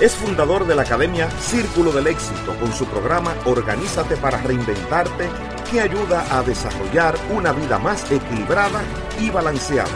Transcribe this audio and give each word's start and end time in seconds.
Es 0.00 0.16
fundador 0.16 0.66
de 0.66 0.74
la 0.74 0.82
Academia 0.82 1.30
Círculo 1.30 1.92
del 1.92 2.08
Éxito 2.08 2.56
con 2.58 2.72
su 2.72 2.84
programa 2.84 3.32
Organízate 3.44 4.16
para 4.16 4.38
Reinventarte 4.38 5.30
que 5.70 5.80
ayuda 5.80 6.26
a 6.36 6.42
desarrollar 6.42 7.16
una 7.30 7.52
vida 7.52 7.78
más 7.78 8.10
equilibrada 8.10 8.82
y 9.20 9.30
balanceada. 9.30 9.92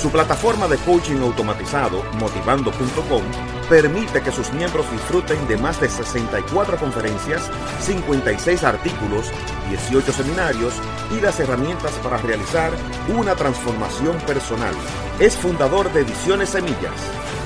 Su 0.00 0.10
plataforma 0.10 0.66
de 0.68 0.78
coaching 0.78 1.20
automatizado, 1.20 2.02
motivando.com, 2.18 3.22
permite 3.68 4.22
que 4.22 4.32
sus 4.32 4.50
miembros 4.54 4.90
disfruten 4.90 5.46
de 5.48 5.58
más 5.58 5.80
de 5.82 5.90
64 5.90 6.78
conferencias, 6.78 7.50
56 7.80 8.64
artículos, 8.64 9.30
18 9.68 10.12
seminarios 10.12 10.74
y 11.16 11.20
las 11.20 11.38
herramientas 11.40 11.92
para 12.02 12.16
realizar 12.16 12.72
una 13.14 13.34
transformación 13.34 14.16
personal. 14.18 14.74
Es 15.18 15.36
fundador 15.36 15.92
de 15.92 16.00
Ediciones 16.00 16.50
Semillas. 16.50 16.94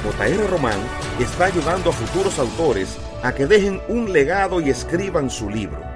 JR 0.02 0.50
Román 0.50 0.78
está 1.18 1.46
ayudando 1.46 1.90
a 1.90 1.92
futuros 1.92 2.38
autores 2.38 2.98
a 3.22 3.32
que 3.32 3.46
dejen 3.46 3.80
un 3.88 4.12
legado 4.12 4.60
y 4.60 4.70
escriban 4.70 5.30
su 5.30 5.50
libro 5.50 5.90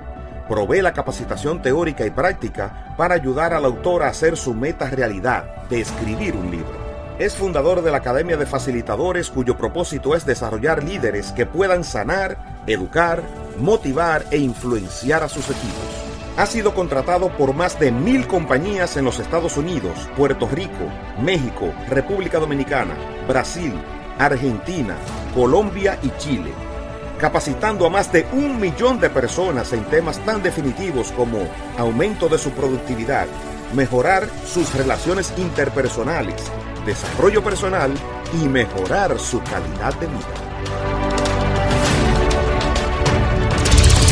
provee 0.48 0.82
la 0.82 0.92
capacitación 0.92 1.62
teórica 1.62 2.06
y 2.06 2.10
práctica 2.10 2.94
para 2.96 3.14
ayudar 3.14 3.54
al 3.54 3.64
autor 3.64 4.02
a 4.02 4.08
hacer 4.08 4.36
su 4.36 4.54
meta 4.54 4.90
realidad 4.90 5.44
de 5.68 5.80
escribir 5.80 6.34
un 6.34 6.50
libro. 6.50 6.84
Es 7.18 7.34
fundador 7.36 7.82
de 7.82 7.90
la 7.90 7.98
Academia 7.98 8.36
de 8.36 8.46
Facilitadores 8.46 9.30
cuyo 9.30 9.56
propósito 9.56 10.14
es 10.16 10.26
desarrollar 10.26 10.82
líderes 10.82 11.32
que 11.32 11.46
puedan 11.46 11.84
sanar, 11.84 12.36
educar, 12.66 13.22
motivar 13.58 14.24
e 14.30 14.38
influenciar 14.38 15.22
a 15.22 15.28
sus 15.28 15.44
equipos. 15.44 16.13
Ha 16.36 16.46
sido 16.46 16.74
contratado 16.74 17.28
por 17.36 17.54
más 17.54 17.78
de 17.78 17.92
mil 17.92 18.26
compañías 18.26 18.96
en 18.96 19.04
los 19.04 19.20
Estados 19.20 19.56
Unidos, 19.56 20.08
Puerto 20.16 20.48
Rico, 20.48 20.90
México, 21.20 21.72
República 21.88 22.40
Dominicana, 22.40 22.96
Brasil, 23.28 23.72
Argentina, 24.18 24.96
Colombia 25.34 25.98
y 26.02 26.10
Chile 26.18 26.52
capacitando 27.18 27.86
a 27.86 27.90
más 27.90 28.12
de 28.12 28.26
un 28.32 28.60
millón 28.60 29.00
de 29.00 29.08
personas 29.08 29.72
en 29.72 29.84
temas 29.84 30.18
tan 30.26 30.42
definitivos 30.42 31.10
como 31.12 31.38
aumento 31.78 32.28
de 32.28 32.36
su 32.36 32.50
productividad, 32.50 33.26
mejorar 33.72 34.28
sus 34.46 34.74
relaciones 34.74 35.32
interpersonales, 35.38 36.34
desarrollo 36.84 37.42
personal 37.42 37.92
y 38.34 38.48
mejorar 38.48 39.18
su 39.18 39.40
calidad 39.42 39.94
de 39.94 40.06
vida. 40.06 40.93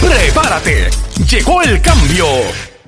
¡Prepárate! 0.02 0.90
¡Llegó 1.30 1.62
el 1.62 1.80
cambio! 1.80 2.26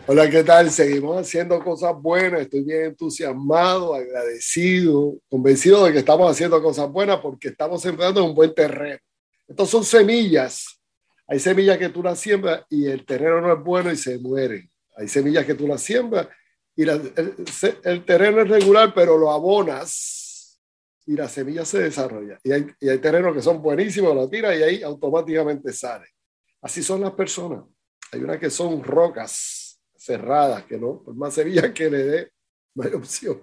Hola, 0.07 0.29
¿qué 0.29 0.43
tal? 0.43 0.71
Seguimos 0.71 1.17
haciendo 1.19 1.63
cosas 1.63 1.95
buenas. 1.95 2.43
Estoy 2.43 2.65
bien 2.65 2.87
entusiasmado, 2.87 3.95
agradecido, 3.95 5.15
convencido 5.31 5.85
de 5.85 5.93
que 5.93 6.01
estamos 6.01 6.31
haciendo 6.31 6.61
cosas 6.61 6.91
buenas 6.91 7.21
porque 7.21 7.49
estamos 7.49 7.81
sembrando 7.81 8.21
en 8.21 8.31
un 8.31 8.35
buen 8.35 8.53
terreno. 8.53 8.99
Estos 9.47 9.71
son 9.71 9.85
semillas. 9.85 10.81
Hay 11.29 11.39
semillas 11.39 11.79
que 11.79 11.89
tú 11.89 12.03
las 12.03 12.19
siembras 12.19 12.65
y 12.69 12.87
el 12.87 13.07
terreno 13.07 13.41
no 13.41 13.53
es 13.53 13.63
bueno 13.63 13.93
y 13.93 13.97
se 13.97 14.19
mueren. 14.19 14.69
Hay 14.97 15.07
semillas 15.09 15.47
que 15.47 15.55
tú 15.55 15.69
las 15.69 15.81
siembras 15.81 16.29
y 16.77 16.83
el, 16.83 18.05
terreno 18.05 18.43
es 18.43 18.49
regular, 18.49 18.93
pero 18.93 19.17
lo 19.17 19.31
abonas 19.31 20.61
y 21.07 21.15
la 21.15 21.29
semilla 21.29 21.65
se 21.65 21.79
desarrolla. 21.79 22.39
Y 22.43 22.53
hay, 22.53 22.67
y 22.81 22.99
terrenos 22.99 23.35
que 23.35 23.43
son 23.43 23.63
buenísimos, 23.63 24.15
lo 24.15 24.29
tiras 24.29 24.59
y 24.59 24.63
ahí 24.65 24.83
automáticamente 24.83 25.73
sale. 25.73 26.07
Así 26.65 26.83
son 26.83 27.03
las 27.03 27.13
personas. 27.13 27.63
Hay 28.11 28.23
unas 28.23 28.39
que 28.39 28.49
son 28.49 28.83
rocas 28.83 29.79
cerradas, 29.95 30.65
que 30.65 30.79
no, 30.79 31.03
por 31.03 31.15
más 31.15 31.35
semillas 31.35 31.71
que 31.75 31.91
le 31.91 32.05
dé, 32.05 32.33
no 32.75 32.85
hay 32.85 32.95
opción. 32.95 33.39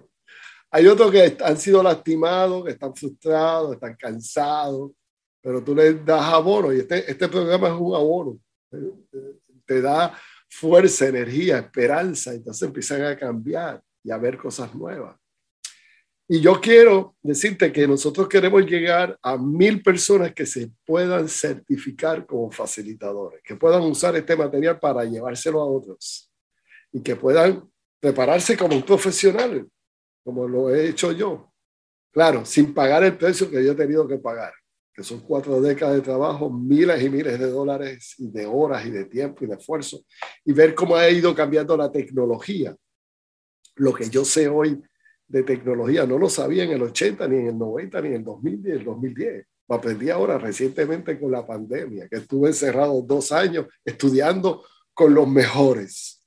Hay 0.72 0.88
otros 0.88 1.12
que 1.12 1.36
han 1.40 1.56
sido 1.56 1.84
lastimados, 1.84 2.64
que 2.64 2.72
están 2.72 2.96
frustrados, 2.96 3.74
están 3.74 3.94
cansados, 3.94 4.90
pero 5.40 5.62
tú 5.62 5.72
le 5.72 5.94
das 5.94 6.32
abono 6.32 6.72
y 6.72 6.80
este, 6.80 7.08
este 7.08 7.28
programa 7.28 7.68
es 7.68 7.74
un 7.74 7.94
abono. 7.94 8.40
Te 9.66 9.80
da 9.80 10.18
fuerza, 10.48 11.06
energía, 11.06 11.58
esperanza, 11.58 12.32
entonces 12.32 12.66
empiezan 12.66 13.04
a 13.04 13.16
cambiar 13.16 13.80
y 14.02 14.10
a 14.10 14.18
ver 14.18 14.36
cosas 14.36 14.74
nuevas. 14.74 15.16
Y 16.28 16.40
yo 16.40 16.60
quiero 16.60 17.16
decirte 17.22 17.72
que 17.72 17.86
nosotros 17.86 18.28
queremos 18.28 18.64
llegar 18.64 19.18
a 19.22 19.36
mil 19.36 19.82
personas 19.82 20.32
que 20.32 20.46
se 20.46 20.70
puedan 20.86 21.28
certificar 21.28 22.24
como 22.24 22.50
facilitadores, 22.50 23.42
que 23.44 23.56
puedan 23.56 23.82
usar 23.82 24.16
este 24.16 24.36
material 24.36 24.78
para 24.78 25.04
llevárselo 25.04 25.60
a 25.60 25.66
otros 25.66 26.30
y 26.92 27.02
que 27.02 27.16
puedan 27.16 27.68
prepararse 28.00 28.56
como 28.56 28.76
un 28.76 28.82
profesional, 28.82 29.68
como 30.24 30.48
lo 30.48 30.74
he 30.74 30.88
hecho 30.88 31.12
yo. 31.12 31.52
Claro, 32.12 32.44
sin 32.44 32.72
pagar 32.72 33.04
el 33.04 33.16
precio 33.16 33.50
que 33.50 33.64
yo 33.64 33.72
he 33.72 33.76
tenido 33.76 34.06
que 34.06 34.18
pagar 34.18 34.52
que 34.94 35.02
son 35.02 35.20
cuatro 35.20 35.60
décadas 35.60 35.96
de 35.96 36.02
trabajo, 36.02 36.50
miles 36.50 37.02
y 37.02 37.08
miles 37.08 37.38
de 37.38 37.50
dólares 37.50 38.14
y 38.18 38.30
de 38.30 38.46
horas 38.46 38.84
y 38.84 38.90
de 38.90 39.06
tiempo 39.06 39.44
y 39.44 39.48
de 39.48 39.54
esfuerzo, 39.54 40.04
y 40.44 40.52
ver 40.52 40.74
cómo 40.74 40.96
ha 40.96 41.08
ido 41.08 41.34
cambiando 41.34 41.76
la 41.76 41.90
tecnología. 41.90 42.76
Lo 43.76 43.94
que 43.94 44.10
yo 44.10 44.24
sé 44.24 44.48
hoy 44.48 44.82
de 45.32 45.42
tecnología 45.44 46.04
no 46.04 46.18
lo 46.18 46.28
sabía 46.28 46.64
en 46.64 46.72
el 46.72 46.82
80, 46.82 47.26
ni 47.26 47.36
en 47.38 47.46
el 47.46 47.58
90, 47.58 48.02
ni 48.02 48.08
en 48.08 48.14
el 48.16 48.24
2000, 48.24 48.62
ni 48.62 48.70
en 48.70 48.76
el 48.76 48.84
2010. 48.84 49.46
Lo 49.66 49.74
aprendí 49.74 50.10
ahora 50.10 50.36
recientemente 50.36 51.18
con 51.18 51.32
la 51.32 51.46
pandemia, 51.46 52.06
que 52.06 52.16
estuve 52.16 52.48
encerrado 52.48 53.00
dos 53.00 53.32
años 53.32 53.66
estudiando 53.82 54.62
con 54.92 55.14
los 55.14 55.26
mejores. 55.26 56.22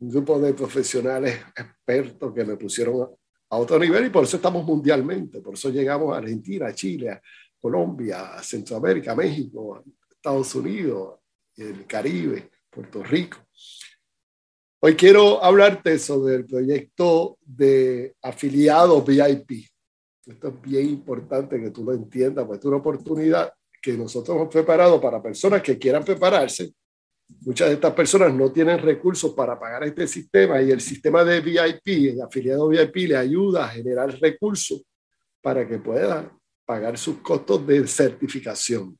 Un 0.00 0.10
grupo 0.10 0.40
de 0.40 0.52
profesionales 0.52 1.38
expertos 1.56 2.34
que 2.34 2.44
me 2.44 2.56
pusieron 2.56 3.08
a 3.50 3.56
otro 3.56 3.78
nivel 3.78 4.06
y 4.06 4.10
por 4.10 4.24
eso 4.24 4.36
estamos 4.36 4.64
mundialmente, 4.64 5.40
por 5.40 5.54
eso 5.54 5.70
llegamos 5.70 6.12
a 6.12 6.18
Argentina, 6.18 6.74
Chile, 6.74 7.20
Colombia, 7.60 8.42
Centroamérica, 8.42 9.14
México, 9.14 9.84
Estados 10.10 10.52
Unidos, 10.56 11.20
el 11.56 11.86
Caribe, 11.86 12.50
Puerto 12.68 13.04
Rico. 13.04 13.38
Hoy 14.82 14.94
quiero 14.94 15.44
hablarte 15.44 15.98
sobre 15.98 16.36
el 16.36 16.46
proyecto 16.46 17.36
de 17.44 18.14
afiliados 18.22 19.04
VIP. 19.04 19.66
Esto 20.24 20.48
es 20.48 20.62
bien 20.62 20.88
importante 20.88 21.60
que 21.60 21.70
tú 21.70 21.84
lo 21.84 21.92
entiendas, 21.92 22.46
porque 22.46 22.60
es 22.60 22.64
una 22.64 22.78
oportunidad 22.78 23.52
que 23.82 23.92
nosotros 23.92 24.34
hemos 24.34 24.48
preparado 24.48 24.98
para 24.98 25.22
personas 25.22 25.60
que 25.60 25.78
quieran 25.78 26.02
prepararse. 26.02 26.72
Muchas 27.42 27.68
de 27.68 27.74
estas 27.74 27.92
personas 27.92 28.32
no 28.32 28.50
tienen 28.50 28.78
recursos 28.78 29.34
para 29.34 29.60
pagar 29.60 29.84
este 29.84 30.06
sistema 30.08 30.62
y 30.62 30.70
el 30.70 30.80
sistema 30.80 31.24
de 31.24 31.42
VIP, 31.42 32.14
el 32.14 32.22
afiliado 32.22 32.68
VIP, 32.68 33.08
le 33.08 33.18
ayuda 33.18 33.66
a 33.66 33.68
generar 33.68 34.18
recursos 34.18 34.82
para 35.42 35.68
que 35.68 35.78
puedan 35.78 36.32
pagar 36.64 36.96
sus 36.96 37.18
costos 37.18 37.66
de 37.66 37.86
certificación. 37.86 38.98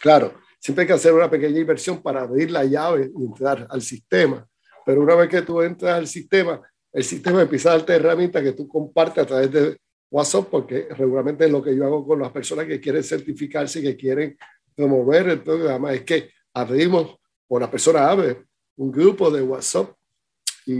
Claro, 0.00 0.34
siempre 0.58 0.82
hay 0.82 0.88
que 0.88 0.94
hacer 0.94 1.12
una 1.12 1.30
pequeña 1.30 1.60
inversión 1.60 2.02
para 2.02 2.22
abrir 2.22 2.50
la 2.50 2.64
llave 2.64 3.12
y 3.16 3.24
entrar 3.24 3.64
al 3.70 3.80
sistema, 3.80 4.44
pero 4.86 5.02
una 5.02 5.16
vez 5.16 5.28
que 5.28 5.42
tú 5.42 5.60
entras 5.62 5.96
al 5.96 6.06
sistema, 6.06 6.62
el 6.92 7.02
sistema 7.02 7.42
empieza 7.42 7.70
a 7.70 7.76
darte 7.76 7.96
herramientas 7.96 8.40
que 8.40 8.52
tú 8.52 8.68
compartes 8.68 9.24
a 9.24 9.26
través 9.26 9.50
de 9.50 9.76
WhatsApp 10.08 10.46
porque 10.48 10.86
regularmente 10.96 11.44
es 11.44 11.50
lo 11.50 11.60
que 11.60 11.74
yo 11.74 11.84
hago 11.84 12.06
con 12.06 12.20
las 12.20 12.30
personas 12.30 12.66
que 12.66 12.80
quieren 12.80 13.02
certificarse 13.02 13.82
que 13.82 13.96
quieren 13.96 14.38
promover 14.76 15.28
el 15.28 15.42
programa, 15.42 15.92
es 15.92 16.02
que 16.02 16.30
abrimos, 16.54 17.16
o 17.48 17.58
la 17.58 17.68
persona 17.68 18.08
abre 18.08 18.44
un 18.76 18.92
grupo 18.92 19.28
de 19.28 19.42
WhatsApp 19.42 19.90
y 20.66 20.74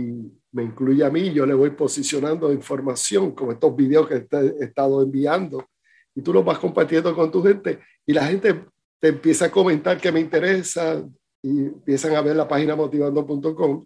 me 0.52 0.62
incluye 0.62 1.04
a 1.04 1.10
mí, 1.10 1.32
yo 1.32 1.44
le 1.44 1.54
voy 1.54 1.70
posicionando 1.70 2.52
información 2.52 3.32
como 3.32 3.50
estos 3.50 3.74
videos 3.74 4.06
que 4.06 4.24
he 4.30 4.64
estado 4.64 5.02
enviando 5.02 5.68
y 6.14 6.22
tú 6.22 6.32
los 6.32 6.44
vas 6.44 6.60
compartiendo 6.60 7.12
con 7.12 7.32
tu 7.32 7.42
gente 7.42 7.80
y 8.06 8.12
la 8.12 8.24
gente 8.24 8.66
te 9.00 9.08
empieza 9.08 9.46
a 9.46 9.50
comentar 9.50 10.00
que 10.00 10.12
me 10.12 10.20
interesa 10.20 11.04
y 11.42 11.66
empiezan 11.66 12.14
a 12.14 12.20
ver 12.20 12.36
la 12.36 12.46
página 12.46 12.76
motivando.com 12.76 13.84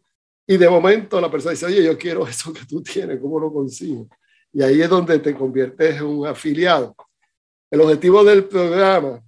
y 0.51 0.57
de 0.57 0.69
momento 0.69 1.21
la 1.21 1.31
persona 1.31 1.53
dice, 1.53 1.67
oye, 1.67 1.85
yo 1.85 1.97
quiero 1.97 2.27
eso 2.27 2.53
que 2.53 2.67
tú 2.67 2.83
tienes, 2.83 3.21
¿cómo 3.21 3.39
lo 3.39 3.53
consigo? 3.53 4.09
Y 4.53 4.65
ahí 4.65 4.83
es 4.83 4.89
donde 4.89 5.21
te 5.21 5.33
conviertes 5.33 5.99
en 5.99 6.03
un 6.03 6.27
afiliado. 6.27 6.93
El 7.71 7.83
objetivo 7.83 8.25
del 8.25 8.47
programa 8.47 9.23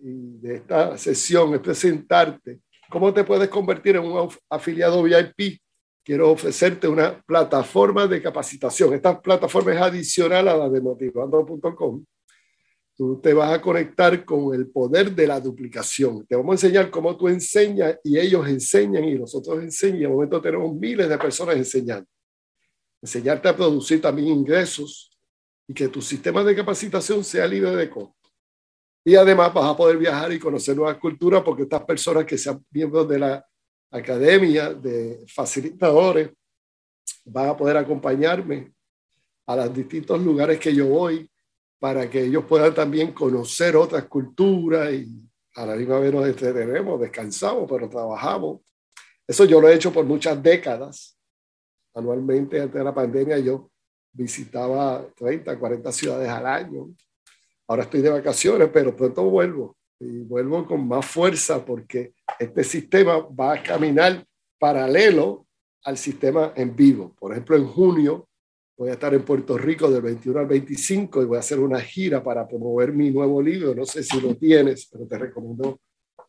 y 0.00 0.38
de 0.38 0.54
esta 0.54 0.96
sesión 0.96 1.54
es 1.54 1.60
presentarte 1.60 2.60
cómo 2.88 3.12
te 3.12 3.24
puedes 3.24 3.48
convertir 3.48 3.96
en 3.96 4.04
un 4.04 4.30
afiliado 4.48 5.02
VIP. 5.02 5.60
Quiero 6.04 6.30
ofrecerte 6.30 6.86
una 6.86 7.20
plataforma 7.20 8.06
de 8.06 8.22
capacitación. 8.22 8.94
Esta 8.94 9.20
plataforma 9.20 9.74
es 9.74 9.80
adicional 9.80 10.46
a 10.46 10.56
la 10.56 10.68
de 10.68 10.80
motivando.com. 10.80 12.04
Tú 12.98 13.20
te 13.22 13.32
vas 13.32 13.52
a 13.52 13.62
conectar 13.62 14.24
con 14.24 14.52
el 14.52 14.68
poder 14.68 15.14
de 15.14 15.26
la 15.26 15.40
duplicación. 15.40 16.26
Te 16.26 16.34
vamos 16.34 16.50
a 16.50 16.66
enseñar 16.66 16.90
cómo 16.90 17.16
tú 17.16 17.28
enseñas 17.28 17.96
y 18.02 18.18
ellos 18.18 18.46
enseñan 18.48 19.04
y 19.04 19.14
nosotros 19.14 19.62
enseñamos. 19.62 20.02
En 20.02 20.12
momento 20.12 20.40
tenemos 20.42 20.74
miles 20.74 21.08
de 21.08 21.16
personas 21.16 21.56
enseñando 21.56 22.08
enseñarte 23.00 23.48
a 23.48 23.56
producir 23.56 24.00
también 24.00 24.28
ingresos 24.28 25.10
y 25.66 25.74
que 25.74 25.88
tu 25.88 26.00
sistema 26.02 26.42
de 26.42 26.56
capacitación 26.56 27.22
sea 27.22 27.46
libre 27.46 27.74
de 27.76 27.90
costo. 27.90 28.14
Y 29.04 29.14
además 29.14 29.54
vas 29.54 29.70
a 29.70 29.76
poder 29.76 29.96
viajar 29.96 30.32
y 30.32 30.38
conocer 30.38 30.76
nuevas 30.76 30.98
culturas 30.98 31.42
porque 31.42 31.62
estas 31.62 31.84
personas 31.84 32.24
que 32.24 32.36
sean 32.36 32.64
miembros 32.70 33.08
de 33.08 33.18
la 33.18 33.46
academia 33.90 34.74
de 34.74 35.24
facilitadores 35.28 36.30
van 37.24 37.50
a 37.50 37.56
poder 37.56 37.76
acompañarme 37.76 38.72
a 39.46 39.56
los 39.56 39.74
distintos 39.74 40.20
lugares 40.20 40.58
que 40.58 40.74
yo 40.74 40.86
voy 40.86 41.30
para 41.78 42.08
que 42.10 42.24
ellos 42.24 42.44
puedan 42.44 42.74
también 42.74 43.12
conocer 43.12 43.76
otras 43.76 44.04
culturas 44.04 44.92
y 44.92 45.08
a 45.54 45.66
la 45.66 45.76
misma 45.76 45.98
vez 45.98 46.12
nos 46.12 46.26
entretenemos, 46.26 47.00
descansamos, 47.00 47.68
pero 47.70 47.88
trabajamos. 47.88 48.60
Eso 49.26 49.44
yo 49.44 49.60
lo 49.60 49.68
he 49.68 49.74
hecho 49.74 49.92
por 49.92 50.04
muchas 50.04 50.42
décadas 50.42 51.18
anualmente 51.98 52.60
antes 52.60 52.74
de 52.74 52.84
la 52.84 52.94
pandemia 52.94 53.38
yo 53.38 53.70
visitaba 54.12 55.06
30, 55.16 55.58
40 55.58 55.92
ciudades 55.92 56.28
al 56.28 56.46
año. 56.46 56.90
Ahora 57.66 57.82
estoy 57.82 58.00
de 58.00 58.10
vacaciones, 58.10 58.70
pero 58.72 58.96
pronto 58.96 59.24
vuelvo 59.24 59.76
y 60.00 60.20
vuelvo 60.20 60.66
con 60.66 60.86
más 60.86 61.04
fuerza 61.04 61.64
porque 61.64 62.14
este 62.38 62.64
sistema 62.64 63.18
va 63.18 63.54
a 63.54 63.62
caminar 63.62 64.24
paralelo 64.58 65.46
al 65.84 65.98
sistema 65.98 66.52
en 66.56 66.74
vivo. 66.74 67.14
Por 67.18 67.32
ejemplo, 67.32 67.56
en 67.56 67.66
junio 67.66 68.27
voy 68.78 68.90
a 68.90 68.92
estar 68.92 69.12
en 69.12 69.22
Puerto 69.22 69.58
Rico 69.58 69.90
del 69.90 70.02
21 70.02 70.38
al 70.38 70.46
25 70.46 71.22
y 71.22 71.26
voy 71.26 71.36
a 71.36 71.40
hacer 71.40 71.58
una 71.58 71.80
gira 71.80 72.22
para 72.22 72.48
promover 72.48 72.92
mi 72.92 73.10
nuevo 73.10 73.42
libro. 73.42 73.74
No 73.74 73.84
sé 73.84 74.02
si 74.02 74.20
lo 74.20 74.36
tienes, 74.36 74.88
pero 74.90 75.06
te 75.06 75.18
recomiendo 75.18 75.80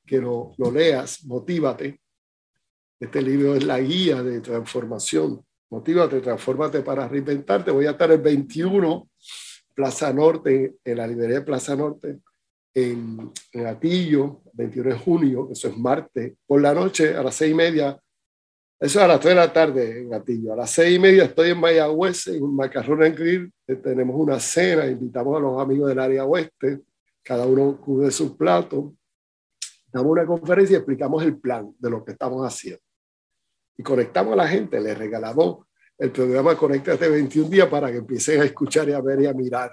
que 0.05 0.17
lo, 0.17 0.51
lo 0.57 0.71
leas. 0.71 1.23
Motívate. 1.25 2.01
Este 2.99 3.21
libro 3.21 3.55
es 3.55 3.63
la 3.63 3.79
guía 3.79 4.21
de 4.21 4.41
transformación 4.41 5.41
Motívate, 5.71 6.19
transfórmate 6.19 6.81
para 6.81 7.07
reinventarte. 7.07 7.69
Voy 7.69 7.85
a 7.85 7.91
estar 7.91 8.11
el 8.11 8.19
21, 8.19 9.07
Plaza 9.75 10.11
Norte, 10.11 10.77
en 10.83 10.97
la 10.97 11.05
librería 11.05 11.39
de 11.39 11.45
Plaza 11.45 11.75
Norte, 11.75 12.19
en, 12.73 13.31
en 13.51 13.67
Atillo, 13.67 14.41
21 14.53 14.89
de 14.89 14.95
junio, 14.95 15.49
eso 15.51 15.67
es 15.67 15.77
martes, 15.77 16.33
por 16.47 16.59
la 16.61 16.73
noche 16.73 17.15
a 17.15 17.21
las 17.21 17.35
seis 17.35 17.51
y 17.51 17.55
media. 17.55 17.99
Eso 18.79 18.99
es 18.99 19.05
a 19.05 19.07
las 19.07 19.19
3 19.19 19.31
de 19.31 19.35
la 19.35 19.51
tarde 19.51 20.01
en 20.01 20.13
Atillo. 20.13 20.53
A 20.53 20.55
las 20.55 20.71
seis 20.71 20.95
y 20.95 20.99
media 20.99 21.25
estoy 21.25 21.49
en 21.49 21.59
Mayagüez, 21.59 22.27
en 22.27 22.55
macarrón 22.55 23.03
en 23.03 23.15
grill. 23.15 23.53
Eh, 23.67 23.75
tenemos 23.75 24.15
una 24.15 24.39
cena, 24.39 24.85
invitamos 24.87 25.37
a 25.37 25.41
los 25.41 25.61
amigos 25.61 25.89
del 25.89 25.99
área 25.99 26.25
oeste. 26.25 26.81
Cada 27.21 27.45
uno 27.45 27.79
cubre 27.79 28.09
su 28.09 28.37
plato. 28.37 28.95
Damos 29.91 30.11
una 30.11 30.25
conferencia 30.25 30.75
y 30.75 30.77
explicamos 30.77 31.23
el 31.23 31.37
plan 31.37 31.73
de 31.77 31.89
lo 31.89 32.05
que 32.05 32.13
estamos 32.13 32.45
haciendo 32.45 32.81
y 33.79 33.81
conectamos 33.83 34.33
a 34.33 34.35
la 34.35 34.47
gente, 34.47 34.77
le 34.81 34.93
regalamos 34.93 35.65
el 35.97 36.11
programa 36.11 36.57
Conectate 36.57 37.07
21 37.07 37.49
días 37.49 37.69
para 37.69 37.89
que 37.89 37.99
empiecen 37.99 38.41
a 38.41 38.43
escuchar 38.43 38.89
y 38.89 38.91
a 38.91 38.99
ver 38.99 39.21
y 39.21 39.25
a 39.25 39.33
mirar. 39.33 39.71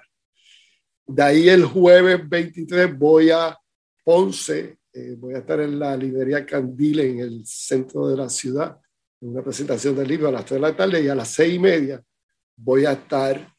De 1.05 1.23
ahí 1.25 1.49
el 1.49 1.65
jueves 1.65 2.21
23 2.29 2.97
voy 2.97 3.31
a 3.31 3.59
Ponce, 4.05 4.79
eh, 4.93 5.17
voy 5.19 5.35
a 5.35 5.39
estar 5.39 5.59
en 5.59 5.81
la 5.81 5.97
librería 5.97 6.47
Candile 6.47 7.11
en 7.11 7.19
el 7.19 7.45
centro 7.45 8.07
de 8.07 8.17
la 8.17 8.29
ciudad, 8.29 8.79
una 9.21 9.43
presentación 9.43 9.97
del 9.97 10.09
libro 10.09 10.29
a 10.29 10.33
las 10.33 10.45
3 10.45 10.61
de 10.61 10.61
la 10.61 10.77
tarde 10.77 11.03
y 11.03 11.09
a 11.09 11.15
las 11.15 11.29
6 11.29 11.55
y 11.55 11.59
media 11.59 12.03
voy 12.57 12.85
a 12.85 12.93
estar 12.93 13.55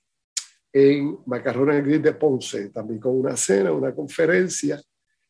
en 0.74 1.20
Macarrones 1.26 1.84
Gris 1.84 2.04
de 2.04 2.14
Ponce, 2.14 2.70
también 2.70 3.00
con 3.00 3.18
una 3.18 3.36
cena, 3.36 3.72
una 3.72 3.94
conferencia. 3.94 4.82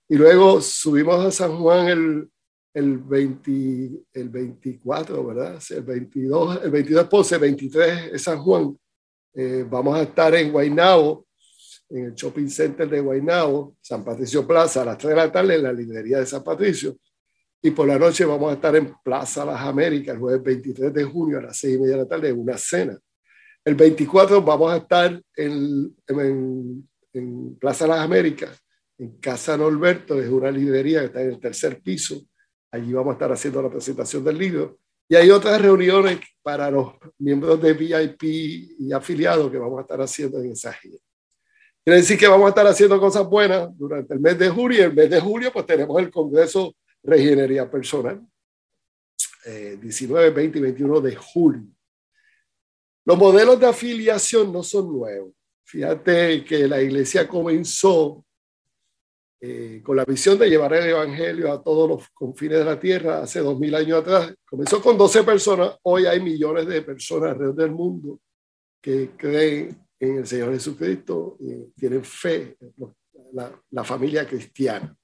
Y 0.09 0.15
luego 0.15 0.61
subimos 0.61 1.25
a 1.25 1.31
San 1.31 1.57
Juan 1.57 1.87
el 1.87 2.29
el, 2.77 2.99
20, 2.99 4.05
el 4.13 4.29
24, 4.29 5.25
¿verdad? 5.25 5.59
El 5.71 5.81
22, 5.81 6.63
el 6.63 6.69
22 6.69 7.03
es 7.03 7.09
Ponce, 7.09 7.35
el 7.35 7.41
23 7.41 8.11
es 8.13 8.21
San 8.21 8.37
Juan. 8.37 8.77
Eh, 9.33 9.65
vamos 9.67 9.97
a 9.97 10.03
estar 10.03 10.35
en 10.35 10.51
Guaynabo, 10.51 11.25
en 11.89 12.05
el 12.05 12.13
shopping 12.13 12.47
center 12.47 12.87
de 12.87 12.99
Guaynabo, 12.99 13.75
San 13.81 14.05
Patricio 14.05 14.45
Plaza, 14.45 14.83
a 14.83 14.85
las 14.85 14.97
3 14.99 15.09
de 15.09 15.15
la 15.15 15.31
tarde 15.31 15.55
en 15.55 15.63
la 15.63 15.73
librería 15.73 16.19
de 16.19 16.27
San 16.27 16.43
Patricio. 16.43 16.95
Y 17.61 17.71
por 17.71 17.87
la 17.87 17.97
noche 17.97 18.23
vamos 18.25 18.51
a 18.51 18.53
estar 18.55 18.75
en 18.75 18.93
Plaza 19.03 19.43
Las 19.43 19.61
Américas, 19.61 20.13
el 20.13 20.19
jueves 20.19 20.43
23 20.43 20.93
de 20.93 21.03
junio 21.03 21.39
a 21.39 21.41
las 21.41 21.57
6 21.57 21.75
y 21.75 21.79
media 21.79 21.95
de 21.95 22.01
la 22.03 22.07
tarde 22.07 22.29
en 22.29 22.39
una 22.39 22.57
cena. 22.57 22.97
El 23.65 23.75
24 23.75 24.41
vamos 24.41 24.71
a 24.71 24.77
estar 24.77 25.21
en, 25.35 25.95
en, 26.07 27.57
Plaza 27.59 27.87
Las 27.87 27.99
Américas, 27.99 28.57
en 28.97 29.17
Casa 29.19 29.57
Norberto, 29.57 30.21
es 30.21 30.29
una 30.29 30.51
librería 30.51 30.99
que 30.99 31.05
está 31.07 31.21
en 31.21 31.29
el 31.29 31.39
tercer 31.39 31.81
piso 31.81 32.21
Allí 32.71 32.93
vamos 32.93 33.11
a 33.11 33.13
estar 33.13 33.31
haciendo 33.31 33.61
la 33.61 33.69
presentación 33.69 34.23
del 34.23 34.37
libro. 34.37 34.79
Y 35.09 35.15
hay 35.15 35.31
otras 35.31 35.61
reuniones 35.61 36.19
para 36.43 36.69
los 36.69 36.93
miembros 37.17 37.61
de 37.61 37.73
VIP 37.73 38.23
y 38.23 38.91
afiliados 38.91 39.49
que 39.49 39.57
vamos 39.57 39.79
a 39.79 39.81
estar 39.81 40.01
haciendo 40.01 40.39
en 40.39 40.51
esa 40.51 40.73
gira. 40.73 40.97
Quiere 41.83 42.01
decir 42.01 42.17
que 42.17 42.27
vamos 42.27 42.47
a 42.47 42.49
estar 42.49 42.67
haciendo 42.67 42.99
cosas 42.99 43.25
buenas 43.25 43.69
durante 43.77 44.13
el 44.13 44.19
mes 44.19 44.37
de 44.37 44.49
julio. 44.49 44.79
Y 44.79 44.83
el 44.83 44.93
mes 44.93 45.09
de 45.09 45.21
julio, 45.21 45.51
pues 45.53 45.65
tenemos 45.65 45.97
el 46.01 46.11
Congreso 46.11 46.75
Regenería 47.03 47.69
Personal, 47.69 48.25
19, 49.45 50.27
eh, 50.27 50.31
20 50.31 50.57
y 50.57 50.61
21 50.61 51.01
de 51.01 51.15
julio. 51.15 51.67
Los 53.05 53.17
modelos 53.17 53.59
de 53.59 53.67
afiliación 53.67 54.51
no 54.51 54.63
son 54.63 54.91
nuevos. 54.91 55.33
Fíjate 55.63 56.43
que 56.43 56.67
la 56.67 56.81
iglesia 56.81 57.27
comenzó 57.27 58.25
eh, 59.39 59.81
con 59.83 59.95
la 59.95 60.03
visión 60.03 60.37
de 60.39 60.49
llevar 60.49 60.73
el 60.73 60.89
Evangelio 60.89 61.51
a 61.51 61.61
todos 61.61 61.87
los 61.87 62.09
confines 62.09 62.57
de 62.59 62.65
la 62.65 62.79
tierra 62.79 63.21
hace 63.21 63.39
dos 63.39 63.59
mil 63.59 63.75
años 63.75 63.99
atrás. 63.99 64.33
Comenzó 64.43 64.81
con 64.81 64.97
12 64.97 65.23
personas, 65.23 65.77
hoy 65.83 66.05
hay 66.05 66.19
millones 66.19 66.67
de 66.67 66.81
personas 66.81 67.31
alrededor 67.31 67.55
del 67.55 67.71
mundo 67.71 68.19
que 68.81 69.11
creen 69.15 69.85
en 69.99 70.17
el 70.17 70.27
Señor 70.27 70.53
Jesucristo 70.53 71.37
y 71.39 71.71
tienen 71.79 72.03
fe 72.03 72.57
la, 73.33 73.51
la 73.71 73.83
familia 73.83 74.27
cristiana. 74.27 74.95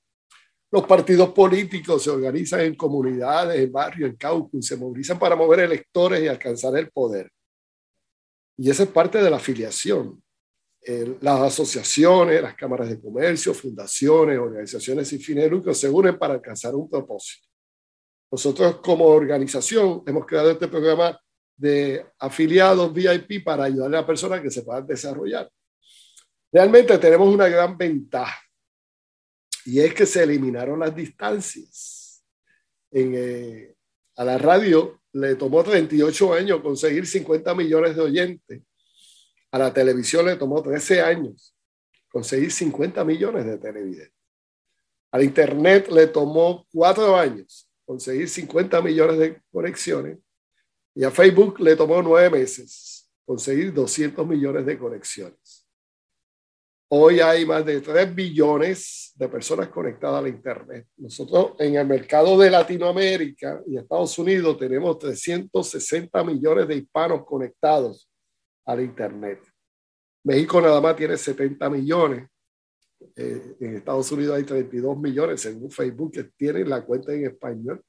Los 0.73 0.87
partidos 0.87 1.29
políticos 1.29 2.01
se 2.01 2.09
organizan 2.09 2.61
en 2.61 2.75
comunidades, 2.75 3.61
en 3.61 3.71
barrios, 3.71 4.09
en 4.09 4.15
caucus, 4.15 4.65
se 4.65 4.75
movilizan 4.75 5.19
para 5.19 5.35
mover 5.35 5.59
electores 5.59 6.23
y 6.23 6.27
alcanzar 6.27 6.75
el 6.75 6.89
poder. 6.89 7.29
Y 8.57 8.71
esa 8.71 8.81
es 8.81 8.89
parte 8.89 9.21
de 9.21 9.29
la 9.29 9.37
afiliación 9.37 10.23
las 11.21 11.41
asociaciones, 11.41 12.41
las 12.41 12.55
cámaras 12.55 12.89
de 12.89 12.99
comercio, 12.99 13.53
fundaciones, 13.53 14.37
organizaciones 14.37 15.07
sin 15.07 15.19
fines 15.19 15.45
de 15.45 15.49
lucro 15.49 15.73
se 15.73 15.89
unen 15.89 16.17
para 16.17 16.33
alcanzar 16.33 16.75
un 16.75 16.89
propósito. 16.89 17.47
Nosotros 18.31 18.77
como 18.77 19.05
organización 19.05 20.03
hemos 20.05 20.25
creado 20.25 20.51
este 20.51 20.67
programa 20.67 21.17
de 21.55 22.05
afiliados 22.19 22.91
VIP 22.93 23.43
para 23.45 23.65
ayudar 23.65 23.87
a 23.87 23.97
las 23.97 24.05
personas 24.05 24.41
que 24.41 24.51
se 24.51 24.63
puedan 24.63 24.85
desarrollar. 24.85 25.49
Realmente 26.51 26.97
tenemos 26.97 27.33
una 27.33 27.47
gran 27.47 27.77
ventaja 27.77 28.42
y 29.65 29.79
es 29.79 29.93
que 29.93 30.05
se 30.05 30.23
eliminaron 30.23 30.79
las 30.79 30.95
distancias. 30.95 32.23
Eh, 32.91 33.73
a 34.15 34.23
la 34.23 34.37
radio 34.37 35.01
le 35.13 35.35
tomó 35.35 35.63
38 35.63 36.33
años 36.33 36.61
conseguir 36.61 37.07
50 37.07 37.55
millones 37.55 37.95
de 37.95 38.01
oyentes 38.01 38.61
a 39.53 39.59
la 39.59 39.71
televisión 39.71 40.25
le 40.25 40.35
tomó 40.35 40.63
13 40.63 41.01
años 41.01 41.55
conseguir 42.09 42.51
50 42.51 43.03
millones 43.05 43.45
de 43.45 43.59
televidentes. 43.59 44.11
Al 45.11 45.23
Internet 45.23 45.89
le 45.91 46.07
tomó 46.07 46.65
4 46.73 47.15
años 47.15 47.69
conseguir 47.85 48.27
50 48.27 48.81
millones 48.81 49.19
de 49.19 49.41
conexiones. 49.51 50.17
Y 50.95 51.03
a 51.03 51.11
Facebook 51.11 51.59
le 51.59 51.75
tomó 51.75 52.01
9 52.01 52.31
meses 52.31 53.07
conseguir 53.25 53.71
200 53.71 54.25
millones 54.25 54.65
de 54.65 54.75
conexiones. 54.75 55.62
Hoy 56.95 57.21
hay 57.21 57.43
más 57.43 57.65
de 57.65 57.81
3 57.81 58.13
billones 58.13 59.13
de 59.15 59.27
personas 59.27 59.69
conectadas 59.69 60.19
a 60.19 60.21
la 60.21 60.29
Internet. 60.29 60.85
Nosotros 60.97 61.53
en 61.57 61.73
el 61.73 61.87
mercado 61.87 62.37
de 62.37 62.51
Latinoamérica 62.51 63.63
y 63.65 63.77
Estados 63.77 64.15
Unidos 64.19 64.59
tenemos 64.59 64.99
360 64.99 66.23
millones 66.23 66.67
de 66.67 66.75
hispanos 66.75 67.25
conectados 67.25 68.07
a 68.63 68.75
la 68.75 68.83
Internet. 68.83 69.39
México 70.23 70.61
nada 70.61 70.79
más 70.79 70.95
tiene 70.95 71.17
70 71.17 71.67
millones. 71.67 72.29
Eh, 73.15 73.55
en 73.59 73.77
Estados 73.77 74.11
Unidos 74.11 74.37
hay 74.37 74.43
32 74.43 74.95
millones, 74.95 75.41
según 75.41 75.71
Facebook, 75.71 76.11
que 76.11 76.25
tienen 76.25 76.69
la 76.69 76.85
cuenta 76.85 77.11
en 77.11 77.25
español. 77.25 77.83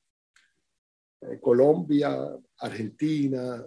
Eh, 1.21 1.39
Colombia, 1.43 2.17
Argentina, 2.57 3.67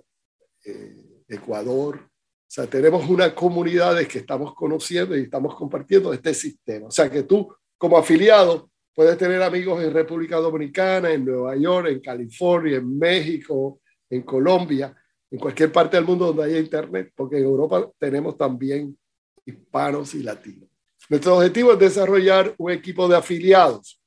eh, 0.65 1.24
Ecuador, 1.27 2.10
o 2.48 2.50
sea, 2.50 2.66
tenemos 2.66 3.08
unas 3.10 3.34
comunidades 3.34 4.08
que 4.08 4.20
estamos 4.20 4.56
conociendo 4.56 5.18
y 5.18 5.24
estamos 5.24 5.54
compartiendo 5.54 6.13
este 6.13 6.34
sistema. 6.34 6.88
O 6.88 6.92
sea, 6.92 7.10
que 7.12 7.24
tú 7.24 7.54
como 7.77 7.98
afiliado 7.98 8.72
puedes 8.96 9.18
tener 9.18 9.44
amigos 9.44 9.84
en 9.84 9.94
República 9.94 10.38
Dominicana, 10.38 11.12
en 11.12 11.25
Nueva 11.25 11.58
York, 11.58 11.89
en 11.89 12.00
California, 12.00 12.77
en 12.77 12.98
México, 12.98 13.82
en 14.10 14.22
Colombia, 14.22 14.96
en 15.30 15.39
cualquier 15.39 15.74
parte 15.74 15.98
del 15.98 16.06
mundo 16.06 16.27
donde 16.27 16.46
haya 16.46 16.58
internet, 16.58 17.12
porque 17.13 17.38
en 17.38 17.44
Europa 17.44 17.92
tenemos 18.00 18.38
también 18.38 18.98
hispanos 19.46 20.16
y 20.16 20.24
latinos. 20.24 20.70
Nuestro 21.10 21.36
objetivo 21.36 21.74
es 21.74 21.80
desarrollar 21.80 22.56
un 22.58 22.72
equipo 22.72 23.10
de 23.10 23.18
afiliados, 23.18 24.01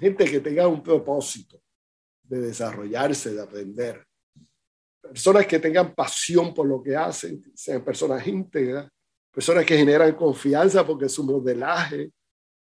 gente 0.00 0.24
que 0.24 0.38
tenga 0.38 0.68
un 0.68 0.82
propósito 0.82 1.60
de 2.22 2.40
desarrollarse, 2.40 3.34
de 3.34 3.42
aprender, 3.42 4.06
personas 5.02 5.46
que 5.46 5.58
tengan 5.58 5.94
pasión 5.94 6.54
por 6.54 6.66
lo 6.66 6.82
que 6.82 6.96
hacen, 6.96 7.42
sean 7.54 7.84
personas 7.84 8.26
íntegras, 8.26 8.88
personas 9.32 9.66
que 9.66 9.76
generan 9.76 10.14
confianza 10.14 10.86
porque 10.86 11.08
su 11.08 11.24
modelaje, 11.24 12.12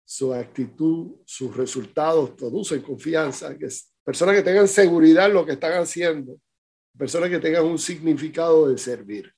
su 0.03 0.33
actitud, 0.33 1.15
sus 1.23 1.55
resultados 1.55 2.31
producen 2.31 2.81
confianza, 2.81 3.55
personas 4.03 4.35
que 4.35 4.41
tengan 4.41 4.67
seguridad 4.67 5.27
en 5.27 5.35
lo 5.35 5.45
que 5.45 5.53
están 5.53 5.73
haciendo, 5.73 6.39
personas 6.97 7.29
que 7.29 7.39
tengan 7.39 7.65
un 7.65 7.77
significado 7.77 8.67
de 8.67 8.77
servir. 8.77 9.31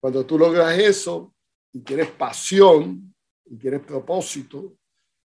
Cuando 0.00 0.26
tú 0.26 0.38
logras 0.38 0.76
eso 0.78 1.34
y 1.72 1.80
tienes 1.80 2.10
pasión 2.10 3.14
y 3.44 3.56
tienes 3.56 3.82
propósito, 3.82 4.74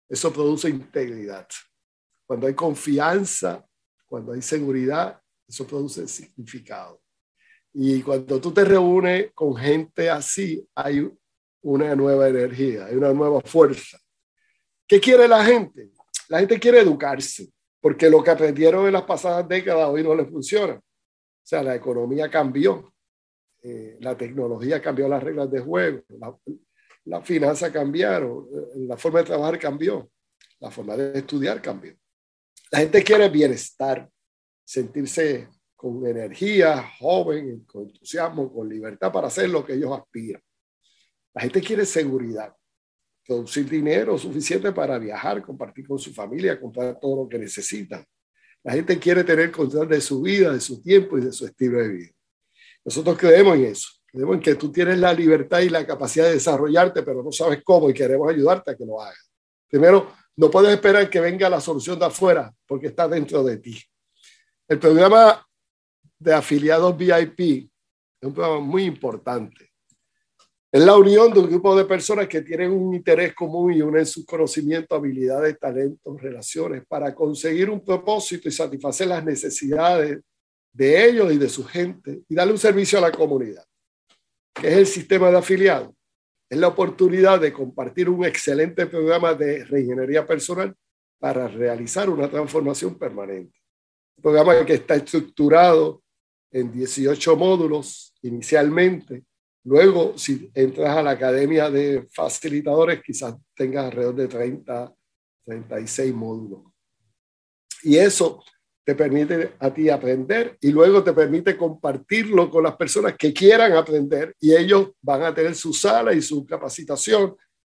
eso 0.08 0.32
produce 0.32 0.68
integridad. 0.68 1.48
Cuando 2.26 2.46
hay 2.46 2.54
confianza, 2.54 3.66
cuando 4.06 4.32
hay 4.32 4.42
seguridad, 4.42 5.20
eso 5.48 5.66
produce 5.66 6.06
significado. 6.06 7.00
Y 7.72 8.02
cuando 8.02 8.40
tú 8.40 8.52
te 8.52 8.64
reúnes 8.64 9.30
con 9.34 9.56
gente 9.56 10.10
así, 10.10 10.66
hay 10.74 11.10
una 11.62 11.94
nueva 11.94 12.28
energía, 12.28 12.86
hay 12.86 12.96
una 12.96 13.12
nueva 13.12 13.40
fuerza. 13.40 13.98
¿Qué 14.86 15.00
quiere 15.00 15.28
la 15.28 15.44
gente? 15.44 15.90
La 16.28 16.40
gente 16.40 16.58
quiere 16.58 16.80
educarse, 16.80 17.50
porque 17.80 18.10
lo 18.10 18.22
que 18.22 18.30
aprendieron 18.30 18.86
en 18.86 18.92
las 18.92 19.04
pasadas 19.04 19.46
décadas 19.48 19.88
hoy 19.88 20.02
no 20.02 20.14
les 20.14 20.28
funciona. 20.28 20.74
O 20.74 21.46
sea, 21.48 21.62
la 21.62 21.74
economía 21.74 22.30
cambió, 22.30 22.92
eh, 23.62 23.96
la 24.00 24.16
tecnología 24.16 24.80
cambió 24.82 25.08
las 25.08 25.22
reglas 25.22 25.50
de 25.50 25.60
juego, 25.60 26.02
la, 26.08 26.36
la 27.04 27.22
finanza 27.22 27.72
cambiaron, 27.72 28.46
eh, 28.52 28.80
la 28.86 28.96
forma 28.96 29.20
de 29.20 29.26
trabajar 29.26 29.58
cambió, 29.58 30.10
la 30.60 30.70
forma 30.70 30.96
de 30.96 31.18
estudiar 31.18 31.62
cambió. 31.62 31.96
La 32.70 32.80
gente 32.80 33.02
quiere 33.02 33.28
bienestar, 33.30 34.08
sentirse 34.68 35.48
con 35.74 36.06
energía, 36.06 36.92
joven, 36.98 37.64
con 37.64 37.84
entusiasmo, 37.84 38.52
con 38.52 38.68
libertad 38.68 39.10
para 39.10 39.28
hacer 39.28 39.48
lo 39.48 39.64
que 39.64 39.72
ellos 39.72 39.98
aspiran. 39.98 40.42
La 41.32 41.40
gente 41.40 41.62
quiere 41.62 41.86
seguridad, 41.86 42.54
producir 43.26 43.66
dinero 43.66 44.18
suficiente 44.18 44.70
para 44.72 44.98
viajar, 44.98 45.40
compartir 45.40 45.88
con 45.88 45.98
su 45.98 46.12
familia, 46.12 46.60
comprar 46.60 47.00
todo 47.00 47.22
lo 47.22 47.28
que 47.30 47.38
necesitan. 47.38 48.04
La 48.62 48.74
gente 48.74 48.98
quiere 48.98 49.24
tener 49.24 49.50
control 49.50 49.88
de 49.88 50.02
su 50.02 50.20
vida, 50.20 50.52
de 50.52 50.60
su 50.60 50.82
tiempo 50.82 51.16
y 51.16 51.22
de 51.22 51.32
su 51.32 51.46
estilo 51.46 51.78
de 51.78 51.88
vida. 51.88 52.12
Nosotros 52.84 53.16
creemos 53.16 53.56
en 53.56 53.64
eso. 53.64 53.88
Creemos 54.04 54.36
en 54.36 54.42
que 54.42 54.54
tú 54.54 54.70
tienes 54.70 54.98
la 54.98 55.14
libertad 55.14 55.60
y 55.60 55.70
la 55.70 55.86
capacidad 55.86 56.26
de 56.26 56.34
desarrollarte, 56.34 57.02
pero 57.02 57.22
no 57.22 57.32
sabes 57.32 57.62
cómo 57.64 57.88
y 57.88 57.94
queremos 57.94 58.30
ayudarte 58.30 58.72
a 58.72 58.76
que 58.76 58.84
lo 58.84 59.00
hagas. 59.00 59.30
Primero, 59.66 60.12
no 60.36 60.50
puedes 60.50 60.74
esperar 60.74 61.08
que 61.08 61.20
venga 61.20 61.48
la 61.48 61.60
solución 61.60 61.98
de 61.98 62.04
afuera 62.04 62.52
porque 62.66 62.88
está 62.88 63.08
dentro 63.08 63.42
de 63.42 63.56
ti. 63.56 63.82
El 64.70 64.78
programa 64.78 65.46
de 66.18 66.34
afiliados 66.34 66.94
VIP 66.94 67.40
es 68.20 68.28
un 68.28 68.34
programa 68.34 68.60
muy 68.60 68.84
importante. 68.84 69.70
Es 70.70 70.84
la 70.84 70.94
unión 70.94 71.32
de 71.32 71.40
un 71.40 71.48
grupo 71.48 71.74
de 71.74 71.86
personas 71.86 72.28
que 72.28 72.42
tienen 72.42 72.72
un 72.72 72.92
interés 72.92 73.34
común 73.34 73.72
y 73.72 73.80
unen 73.80 74.04
sus 74.04 74.26
conocimientos, 74.26 74.94
habilidades, 74.94 75.58
talentos, 75.58 76.20
relaciones 76.20 76.84
para 76.86 77.14
conseguir 77.14 77.70
un 77.70 77.82
propósito 77.82 78.46
y 78.46 78.52
satisfacer 78.52 79.06
las 79.06 79.24
necesidades 79.24 80.20
de 80.70 81.08
ellos 81.08 81.32
y 81.32 81.38
de 81.38 81.48
su 81.48 81.64
gente 81.64 82.20
y 82.28 82.34
darle 82.34 82.52
un 82.52 82.58
servicio 82.58 82.98
a 82.98 83.02
la 83.02 83.10
comunidad, 83.10 83.64
es 84.62 84.76
el 84.76 84.86
sistema 84.86 85.30
de 85.30 85.38
afiliados. 85.38 85.94
Es 86.50 86.58
la 86.58 86.68
oportunidad 86.68 87.40
de 87.40 87.54
compartir 87.54 88.10
un 88.10 88.26
excelente 88.26 88.84
programa 88.84 89.32
de 89.32 89.64
reingeniería 89.64 90.26
personal 90.26 90.74
para 91.18 91.48
realizar 91.48 92.10
una 92.10 92.28
transformación 92.28 92.98
permanente. 92.98 93.57
Programa 94.22 94.64
que 94.64 94.74
está 94.74 94.96
estructurado 94.96 96.02
en 96.50 96.72
18 96.72 97.36
módulos 97.36 98.14
inicialmente. 98.22 99.24
Luego, 99.64 100.16
si 100.16 100.50
entras 100.54 100.96
a 100.96 101.02
la 101.02 101.10
academia 101.10 101.70
de 101.70 102.06
facilitadores, 102.12 103.02
quizás 103.02 103.34
tengas 103.54 103.86
alrededor 103.86 104.14
de 104.14 104.28
30, 104.28 104.94
36 105.44 106.14
módulos. 106.14 106.62
Y 107.82 107.96
eso 107.96 108.42
te 108.84 108.94
permite 108.94 109.52
a 109.58 109.72
ti 109.72 109.90
aprender 109.90 110.56
y 110.62 110.70
luego 110.70 111.04
te 111.04 111.12
permite 111.12 111.56
compartirlo 111.56 112.50
con 112.50 112.64
las 112.64 112.74
personas 112.74 113.14
que 113.18 113.34
quieran 113.34 113.72
aprender 113.72 114.34
y 114.40 114.54
ellos 114.54 114.92
van 115.02 115.24
a 115.24 115.34
tener 115.34 115.54
su 115.54 115.74
sala 115.74 116.14
y 116.14 116.22
su 116.22 116.46
capacitación. 116.46 117.36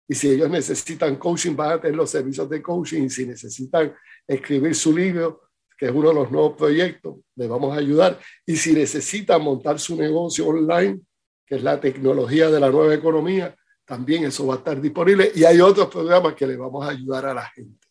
Y 0.07 0.15
si 0.15 0.29
ellos 0.29 0.51
necesitan 0.51 1.17
coaching, 1.17 1.57
van 1.57 1.73
a 1.73 1.81
tener 1.81 1.97
los 1.97 2.11
servicios 2.11 2.49
de 2.51 2.61
coaching. 2.61 3.05
Y 3.05 3.11
si 3.11 3.27
necesitan 3.27 3.95
escribir 4.27 4.75
su 4.75 4.95
libro, 4.95 5.48
que 5.79 5.87
es 5.87 5.93
uno 5.93 6.09
de 6.09 6.15
los 6.15 6.31
nuevos 6.33 6.57
proyectos, 6.57 7.19
le 7.37 7.47
vamos 7.47 7.73
a 7.73 7.79
ayudar. 7.79 8.19
Y 8.45 8.57
si 8.57 8.73
necesita 8.73 9.39
montar 9.39 9.79
su 9.79 9.97
negocio 9.97 10.49
online, 10.49 11.01
que 11.47 11.55
es 11.55 11.63
la 11.63 11.81
tecnología 11.81 12.51
de 12.51 12.59
la 12.59 12.69
nueva 12.69 12.93
economía, 12.93 13.55
también 13.85 14.25
eso 14.25 14.45
va 14.49 14.55
a 14.55 14.59
estar 14.59 14.81
disponible. 14.81 15.31
Y 15.37 15.45
hay 15.45 15.61
otros 15.61 15.87
programas 15.87 16.35
que 16.35 16.49
le 16.49 16.57
vamos 16.57 16.85
a 16.85 16.91
ayudar 16.91 17.27
a 17.27 17.35
la 17.35 17.47
gente. 17.47 17.87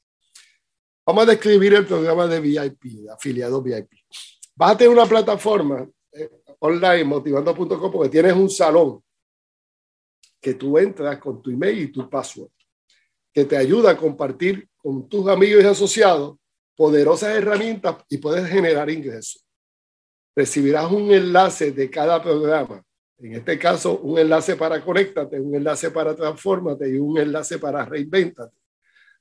Vamos 1.05 1.23
a 1.23 1.31
describir 1.31 1.75
el 1.75 1.85
programa 1.85 2.27
de 2.27 2.41
VIP, 2.41 2.83
de 2.83 3.09
afiliado 3.09 3.61
VIP. 3.61 3.89
Vas 4.53 4.71
a 4.71 4.77
tener 4.77 4.93
una 4.93 5.05
plataforma 5.05 5.87
eh, 6.11 6.29
online, 6.59 7.05
motivando.com, 7.05 7.91
porque 7.91 8.09
tienes 8.09 8.33
un 8.33 8.49
salón 8.49 9.01
que 10.41 10.55
tú 10.55 10.77
entras 10.77 11.17
con 11.19 11.41
tu 11.41 11.51
email 11.51 11.79
y 11.79 11.87
tu 11.87 12.09
password, 12.09 12.51
que 13.33 13.45
te 13.45 13.55
ayuda 13.55 13.91
a 13.91 13.97
compartir 13.97 14.67
con 14.75 15.07
tus 15.07 15.25
amigos 15.29 15.63
y 15.63 15.67
asociados 15.67 16.37
poderosas 16.77 17.35
herramientas 17.35 17.97
y 18.07 18.19
puedes 18.19 18.47
generar 18.47 18.89
ingresos. 18.89 19.43
Recibirás 20.35 20.89
un 20.91 21.11
enlace 21.11 21.71
de 21.71 21.89
cada 21.89 22.21
programa. 22.21 22.83
En 23.17 23.33
este 23.33 23.57
caso, 23.57 23.97
un 23.97 24.19
enlace 24.19 24.55
para 24.55 24.79
Conéctate, 24.85 25.39
un 25.39 25.55
enlace 25.55 25.89
para 25.89 26.15
Transformate 26.15 26.87
y 26.87 26.99
un 26.99 27.17
enlace 27.17 27.57
para 27.57 27.83
Reinventate, 27.83 28.55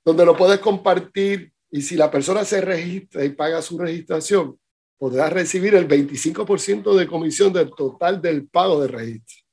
donde 0.05 0.27
lo 0.27 0.37
puedes 0.37 0.61
compartir 0.61 1.51
y 1.71 1.81
si 1.81 1.97
la 1.97 2.11
persona 2.11 2.45
se 2.45 2.61
registra 2.61 3.25
y 3.25 3.31
paga 3.31 3.63
su 3.63 3.79
registración, 3.79 4.59
podrás 4.99 5.33
recibir 5.33 5.75
el 5.75 5.89
25% 5.89 6.95
de 6.95 7.07
comisión 7.07 7.55
del 7.55 7.71
total 7.71 8.21
del 8.21 8.47
pago 8.49 8.83
de 8.83 8.89
registro. 8.89 9.45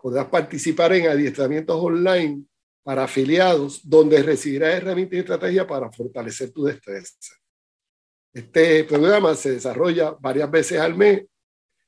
Podrás 0.00 0.26
participar 0.26 0.94
en 0.94 1.08
adiestramientos 1.08 1.76
online 1.78 2.44
para 2.86 3.02
afiliados, 3.02 3.80
donde 3.82 4.22
recibirás 4.22 4.76
herramientas 4.76 5.16
y 5.16 5.18
estrategias 5.18 5.66
para 5.66 5.90
fortalecer 5.90 6.52
tu 6.52 6.62
destreza. 6.62 7.34
Este 8.32 8.84
programa 8.84 9.34
se 9.34 9.54
desarrolla 9.54 10.12
varias 10.12 10.48
veces 10.48 10.78
al 10.78 10.94
mes. 10.94 11.24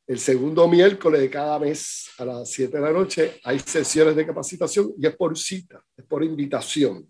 El 0.04 0.18
segundo 0.18 0.66
miércoles 0.66 1.20
de 1.20 1.30
cada 1.30 1.56
mes 1.60 2.10
a 2.18 2.24
las 2.24 2.50
7 2.50 2.78
de 2.78 2.82
la 2.82 2.90
noche 2.90 3.38
hay 3.44 3.60
sesiones 3.60 4.16
de 4.16 4.26
capacitación 4.26 4.92
y 4.98 5.06
es 5.06 5.14
por 5.14 5.38
cita, 5.38 5.80
es 5.96 6.04
por 6.04 6.24
invitación. 6.24 7.08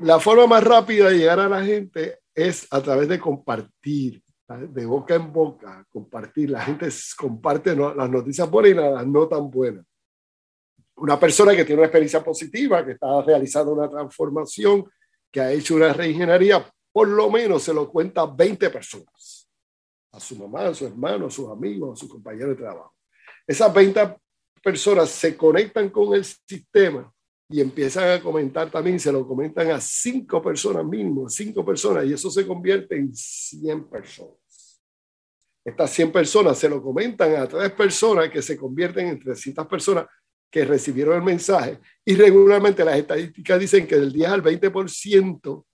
La 0.00 0.20
forma 0.20 0.46
más 0.46 0.64
rápida 0.64 1.08
de 1.08 1.16
llegar 1.16 1.40
a 1.40 1.48
la 1.48 1.64
gente 1.64 2.18
es 2.34 2.66
a 2.72 2.82
través 2.82 3.08
de 3.08 3.18
compartir, 3.18 4.22
de 4.68 4.84
boca 4.84 5.14
en 5.14 5.32
boca, 5.32 5.82
compartir. 5.88 6.50
La 6.50 6.60
gente 6.60 6.90
comparte 7.16 7.74
las 7.74 8.10
noticias 8.10 8.50
buenas 8.50 8.70
y 8.72 8.74
las 8.74 9.06
no 9.06 9.26
tan 9.26 9.50
buenas 9.50 9.86
una 10.96 11.18
persona 11.18 11.54
que 11.54 11.64
tiene 11.64 11.80
una 11.80 11.86
experiencia 11.86 12.24
positiva, 12.24 12.84
que 12.84 12.92
está 12.92 13.22
realizando 13.22 13.72
una 13.72 13.88
transformación, 13.88 14.84
que 15.30 15.40
ha 15.40 15.52
hecho 15.52 15.74
una 15.74 15.92
reingeniería, 15.92 16.66
por 16.92 17.08
lo 17.08 17.30
menos 17.30 17.62
se 17.62 17.74
lo 17.74 17.90
cuenta 17.90 18.26
20 18.26 18.70
personas. 18.70 19.42
a 20.12 20.20
su 20.20 20.34
mamá, 20.36 20.68
a 20.68 20.74
su 20.74 20.86
hermano, 20.86 21.26
a 21.26 21.30
sus 21.30 21.50
amigos, 21.50 21.92
a 21.92 22.00
sus 22.00 22.10
compañeros 22.10 22.56
de 22.56 22.62
trabajo. 22.62 22.94
Esas 23.46 23.72
20 23.74 24.16
personas 24.62 25.10
se 25.10 25.36
conectan 25.36 25.90
con 25.90 26.14
el 26.14 26.24
sistema 26.24 27.12
y 27.50 27.60
empiezan 27.60 28.10
a 28.10 28.22
comentar 28.22 28.70
también, 28.70 28.98
se 28.98 29.12
lo 29.12 29.28
comentan 29.28 29.70
a 29.70 29.80
cinco 29.80 30.42
personas 30.42 30.86
mínimo, 30.86 31.28
cinco 31.28 31.64
personas, 31.64 32.06
y 32.06 32.14
eso 32.14 32.30
se 32.30 32.46
convierte 32.46 32.96
en 32.96 33.14
100 33.14 33.90
personas. 33.90 34.80
Estas 35.62 35.90
100 35.90 36.12
personas 36.12 36.58
se 36.58 36.68
lo 36.68 36.82
comentan 36.82 37.36
a 37.36 37.46
tres 37.46 37.72
personas 37.72 38.30
que 38.30 38.40
se 38.40 38.56
convierten 38.56 39.08
en 39.08 39.18
300 39.20 39.66
personas 39.66 40.06
que 40.50 40.64
recibieron 40.64 41.16
el 41.16 41.22
mensaje 41.22 41.78
y 42.04 42.14
regularmente 42.14 42.84
las 42.84 42.98
estadísticas 42.98 43.60
dicen 43.60 43.86
que 43.86 43.96
del 43.96 44.12
10 44.12 44.28
al 44.28 44.42
20% 44.42 45.64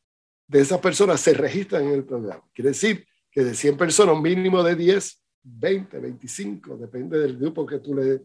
de 0.48 0.60
esas 0.60 0.80
personas 0.80 1.20
se 1.20 1.34
registran 1.34 1.84
en 1.84 1.92
el 1.92 2.04
programa. 2.04 2.42
Quiere 2.52 2.70
decir 2.70 3.06
que 3.30 3.42
de 3.42 3.54
100 3.54 3.76
personas, 3.76 4.20
mínimo 4.20 4.62
de 4.62 4.74
10, 4.74 5.22
20, 5.44 5.98
25, 5.98 6.76
depende 6.76 7.18
del 7.18 7.38
grupo 7.38 7.64
que 7.64 7.78
tú 7.78 7.94
le 7.94 8.22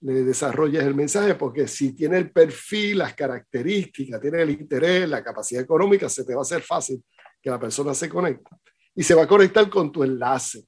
le 0.00 0.22
desarrolles 0.22 0.82
el 0.84 0.94
mensaje, 0.94 1.34
porque 1.34 1.66
si 1.66 1.92
tiene 1.92 2.18
el 2.18 2.30
perfil, 2.30 2.98
las 2.98 3.14
características, 3.14 4.20
tiene 4.20 4.42
el 4.42 4.50
interés, 4.50 5.08
la 5.08 5.22
capacidad 5.22 5.62
económica, 5.62 6.08
se 6.08 6.24
te 6.24 6.34
va 6.34 6.40
a 6.40 6.42
hacer 6.42 6.62
fácil 6.62 7.02
que 7.42 7.50
la 7.50 7.58
persona 7.58 7.94
se 7.94 8.08
conecte 8.08 8.50
y 8.94 9.02
se 9.02 9.14
va 9.14 9.24
a 9.24 9.28
conectar 9.28 9.68
con 9.70 9.90
tu 9.90 10.04
enlace. 10.04 10.64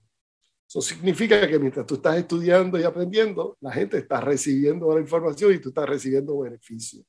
Eso 0.68 0.82
significa 0.82 1.48
que 1.48 1.58
mientras 1.58 1.86
tú 1.86 1.94
estás 1.94 2.18
estudiando 2.18 2.78
y 2.78 2.82
aprendiendo, 2.82 3.56
la 3.60 3.72
gente 3.72 3.96
está 3.96 4.20
recibiendo 4.20 4.94
la 4.94 5.00
información 5.00 5.54
y 5.54 5.58
tú 5.58 5.70
estás 5.70 5.88
recibiendo 5.88 6.38
beneficios. 6.38 7.06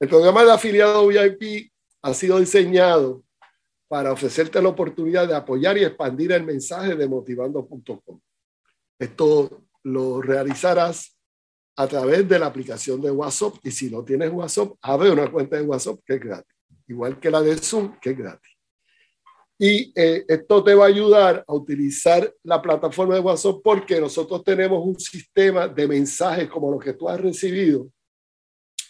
El 0.00 0.08
programa 0.08 0.44
de 0.44 0.52
afiliado 0.52 1.06
VIP 1.06 1.70
ha 2.02 2.12
sido 2.12 2.40
diseñado 2.40 3.22
para 3.86 4.12
ofrecerte 4.12 4.60
la 4.60 4.70
oportunidad 4.70 5.28
de 5.28 5.36
apoyar 5.36 5.78
y 5.78 5.84
expandir 5.84 6.32
el 6.32 6.42
mensaje 6.42 6.96
de 6.96 7.06
motivando.com. 7.06 8.20
Esto 8.98 9.66
lo 9.84 10.20
realizarás 10.20 11.16
a 11.76 11.86
través 11.86 12.28
de 12.28 12.38
la 12.40 12.46
aplicación 12.46 13.00
de 13.00 13.12
WhatsApp. 13.12 13.54
Y 13.62 13.70
si 13.70 13.88
no 13.88 14.04
tienes 14.04 14.32
WhatsApp, 14.32 14.72
abre 14.82 15.10
una 15.10 15.30
cuenta 15.30 15.56
de 15.56 15.62
WhatsApp 15.62 16.00
que 16.04 16.14
es 16.14 16.20
gratis, 16.20 16.56
igual 16.88 17.20
que 17.20 17.30
la 17.30 17.40
de 17.40 17.56
Zoom, 17.56 17.98
que 18.00 18.10
es 18.10 18.18
gratis. 18.18 18.53
Y 19.58 19.92
eh, 19.94 20.24
esto 20.26 20.64
te 20.64 20.74
va 20.74 20.84
a 20.84 20.88
ayudar 20.88 21.44
a 21.46 21.54
utilizar 21.54 22.32
la 22.42 22.60
plataforma 22.60 23.14
de 23.14 23.20
WhatsApp 23.20 23.60
porque 23.62 24.00
nosotros 24.00 24.42
tenemos 24.42 24.84
un 24.84 24.98
sistema 24.98 25.68
de 25.68 25.86
mensajes 25.86 26.48
como 26.48 26.72
los 26.72 26.82
que 26.82 26.92
tú 26.92 27.08
has 27.08 27.20
recibido. 27.20 27.88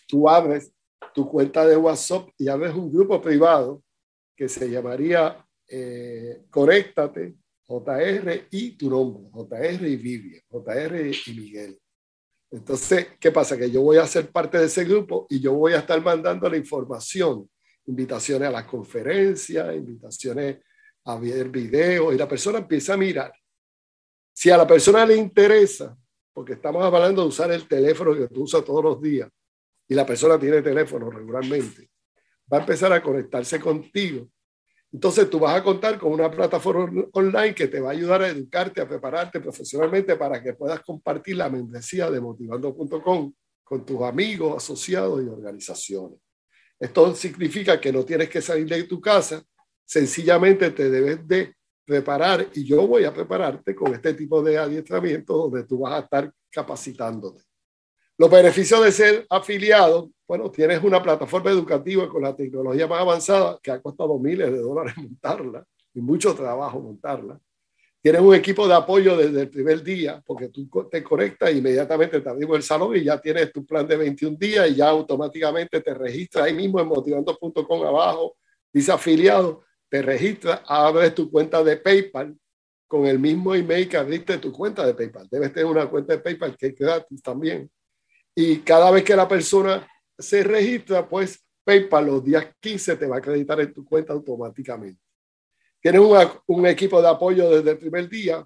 Tú 0.09 0.29
abres 0.29 0.73
tu 1.15 1.29
cuenta 1.29 1.67
de 1.67 1.77
WhatsApp 1.77 2.29
y 2.39 2.49
abres 2.49 2.75
un 2.75 2.91
grupo 2.91 3.21
privado 3.21 3.83
que 4.37 4.49
se 4.49 4.71
llamaría 4.71 5.45
eh, 5.69 6.45
Conéctate, 6.51 7.35
JR 7.67 8.47
y 8.51 8.73
tu 8.73 8.91
nombre, 8.91 9.31
JR 9.33 9.87
y 9.87 9.97
Vivian, 9.97 10.43
JR 10.49 11.11
y 11.27 11.35
Miguel. 11.35 11.79
Entonces, 12.51 13.09
¿qué 13.19 13.33
pasa? 13.33 13.57
Que 13.57 13.71
yo 13.71 13.83
voy 13.83 13.97
a 13.97 14.07
ser 14.07 14.31
parte 14.31 14.59
de 14.59 14.67
ese 14.67 14.85
grupo 14.85 15.27
y 15.29 15.41
yo 15.41 15.55
voy 15.55 15.73
a 15.73 15.79
estar 15.79 16.01
mandando 16.03 16.49
la 16.49 16.57
información, 16.57 17.49
invitaciones 17.87 18.49
a 18.49 18.53
las 18.53 18.65
conferencias, 18.65 19.75
invitaciones 19.75 20.59
a 21.05 21.17
ver 21.19 21.49
videos 21.49 22.15
y 22.15 22.19
la 22.19 22.29
persona 22.29 22.59
empieza 22.59 22.95
a 22.95 22.97
mirar. 22.97 23.33
Si 24.33 24.51
a 24.51 24.57
la 24.57 24.67
persona 24.67 25.05
le 25.07 25.17
interesa, 25.17 25.97
porque 26.33 26.55
estamos 26.55 26.83
hablando 26.83 27.23
de 27.23 27.29
usar 27.29 27.53
el 27.53 27.69
teléfono 27.69 28.15
que 28.15 28.29
tú 28.29 28.43
usas 28.43 28.65
todos 28.65 28.83
los 28.83 29.01
días 29.01 29.29
y 29.87 29.95
la 29.95 30.07
persona 30.07 30.39
tiene 30.39 30.63
teléfono 30.63 31.11
regularmente, 31.11 31.91
va 32.53 32.59
a 32.59 32.61
empezar 32.61 32.93
a 32.93 33.03
conectarse 33.03 33.61
contigo 33.61 34.29
entonces 34.95 35.29
tú 35.29 35.41
vas 35.41 35.57
a 35.57 35.65
contar 35.65 35.99
con 35.99 36.13
una 36.13 36.31
plataforma 36.31 37.05
online 37.15 37.53
que 37.53 37.67
te 37.67 37.81
va 37.81 37.89
a 37.89 37.93
ayudar 37.93 38.23
a 38.23 38.29
educarte, 38.29 38.81
a 38.81 38.89
prepararte 38.89 39.41
profesionalmente 39.41 40.15
para 40.15 40.41
que 40.41 40.55
puedas 40.55 40.81
compartir 40.85 41.37
la 41.37 41.51
membresía 41.51 42.09
de 42.09 42.21
motivando.com 42.21 43.35
con 43.65 43.85
tus 43.85 44.03
amigos, 44.03 44.63
asociados 44.63 45.21
y 45.21 45.27
organizaciones. 45.27 46.21
Esto 46.79 47.15
significa 47.15 47.81
que 47.81 47.93
no 47.93 48.05
tienes 48.05 48.29
que 48.29 48.43
salir 48.43 48.67
de 48.67 48.85
tu 48.85 49.01
casa, 49.01 49.43
sencillamente 49.85 50.71
te 50.71 50.91
debes 50.91 51.27
de 51.27 51.55
preparar 51.85 52.49
y 52.55 52.65
yo 52.65 52.87
voy 52.87 53.05
a 53.05 53.13
prepararte 53.13 53.75
con 53.75 53.95
este 53.95 54.15
tipo 54.15 54.43
de 54.43 54.59
adiestramiento 54.59 55.37
donde 55.37 55.65
tú 55.65 55.81
vas 55.81 55.95
a 55.95 56.05
estar 56.05 56.33
capacitándote. 56.51 57.43
Los 58.17 58.31
beneficios 58.31 58.83
de 58.83 58.93
ser 58.93 59.27
afiliado, 59.29 60.11
bueno, 60.27 60.51
tienes 60.51 60.83
una 60.83 61.03
plataforma 61.03 61.51
educativa 61.51 62.09
con 62.09 62.23
la 62.23 62.35
tecnología 62.35 62.87
más 62.87 63.01
avanzada 63.01 63.59
que 63.63 63.71
ha 63.71 63.83
costado 63.83 64.19
miles 64.19 64.53
de 64.53 64.59
dólares 64.59 64.97
montarla 64.99 65.65
y 65.93 66.01
mucho 66.01 66.35
trabajo 66.35 66.81
montarla. 66.81 67.41
Tienes 68.05 68.21
un 68.21 68.35
equipo 68.35 68.69
de 68.69 68.75
apoyo 68.75 69.17
desde 69.17 69.41
el 69.41 69.49
primer 69.49 69.83
día, 69.83 70.23
porque 70.27 70.51
tú 70.51 70.69
te 70.91 71.03
conectas 71.03 71.55
inmediatamente 71.55 72.21
te 72.21 72.29
abrimos 72.29 72.59
el 72.59 72.63
salón 72.63 72.95
y 72.95 73.03
ya 73.03 73.19
tienes 73.19 73.51
tu 73.51 73.65
plan 73.65 73.89
de 73.89 73.97
21 73.97 74.37
días 74.39 74.69
y 74.69 74.75
ya 74.75 74.91
automáticamente 74.91 75.81
te 75.81 75.95
registras 75.95 76.45
ahí 76.45 76.53
mismo 76.53 76.79
en 76.79 76.87
motivando.com 76.87 77.87
abajo, 77.87 78.37
dice 78.71 78.93
afiliado, 78.93 79.65
te 79.89 80.03
registras, 80.03 80.61
abres 80.67 81.15
tu 81.15 81.31
cuenta 81.31 81.65
de 81.65 81.79
PayPal 81.79 82.37
con 82.87 83.07
el 83.07 83.19
mismo 83.19 83.55
email 83.55 83.89
que 83.89 83.97
abriste 83.97 84.37
tu 84.37 84.53
cuenta 84.53 84.85
de 84.87 84.93
PayPal. 84.93 85.27
Debes 85.31 85.55
tener 85.55 85.65
una 85.65 85.89
cuenta 85.89 86.13
de 86.13 86.19
PayPal 86.19 86.59
que 86.59 86.67
es 86.67 86.75
gratis 86.75 87.23
también 87.23 87.71
y 88.35 88.59
cada 88.59 88.91
vez 88.91 89.03
que 89.03 89.17
la 89.17 89.27
persona 89.27 89.89
se 90.19 90.45
registra, 90.45 91.09
pues 91.09 91.43
PayPal 91.65 92.05
los 92.05 92.23
días 92.23 92.49
15 92.61 92.97
te 92.97 93.07
va 93.07 93.17
a 93.17 93.19
acreditar 93.21 93.59
en 93.63 93.73
tu 93.73 93.83
cuenta 93.83 94.13
automáticamente. 94.13 95.04
Tienes 95.85 96.01
un 96.47 96.67
equipo 96.67 97.03
de 97.03 97.09
apoyo 97.09 97.51
desde 97.51 97.73
el 97.73 97.77
primer 97.77 98.09
día, 98.09 98.43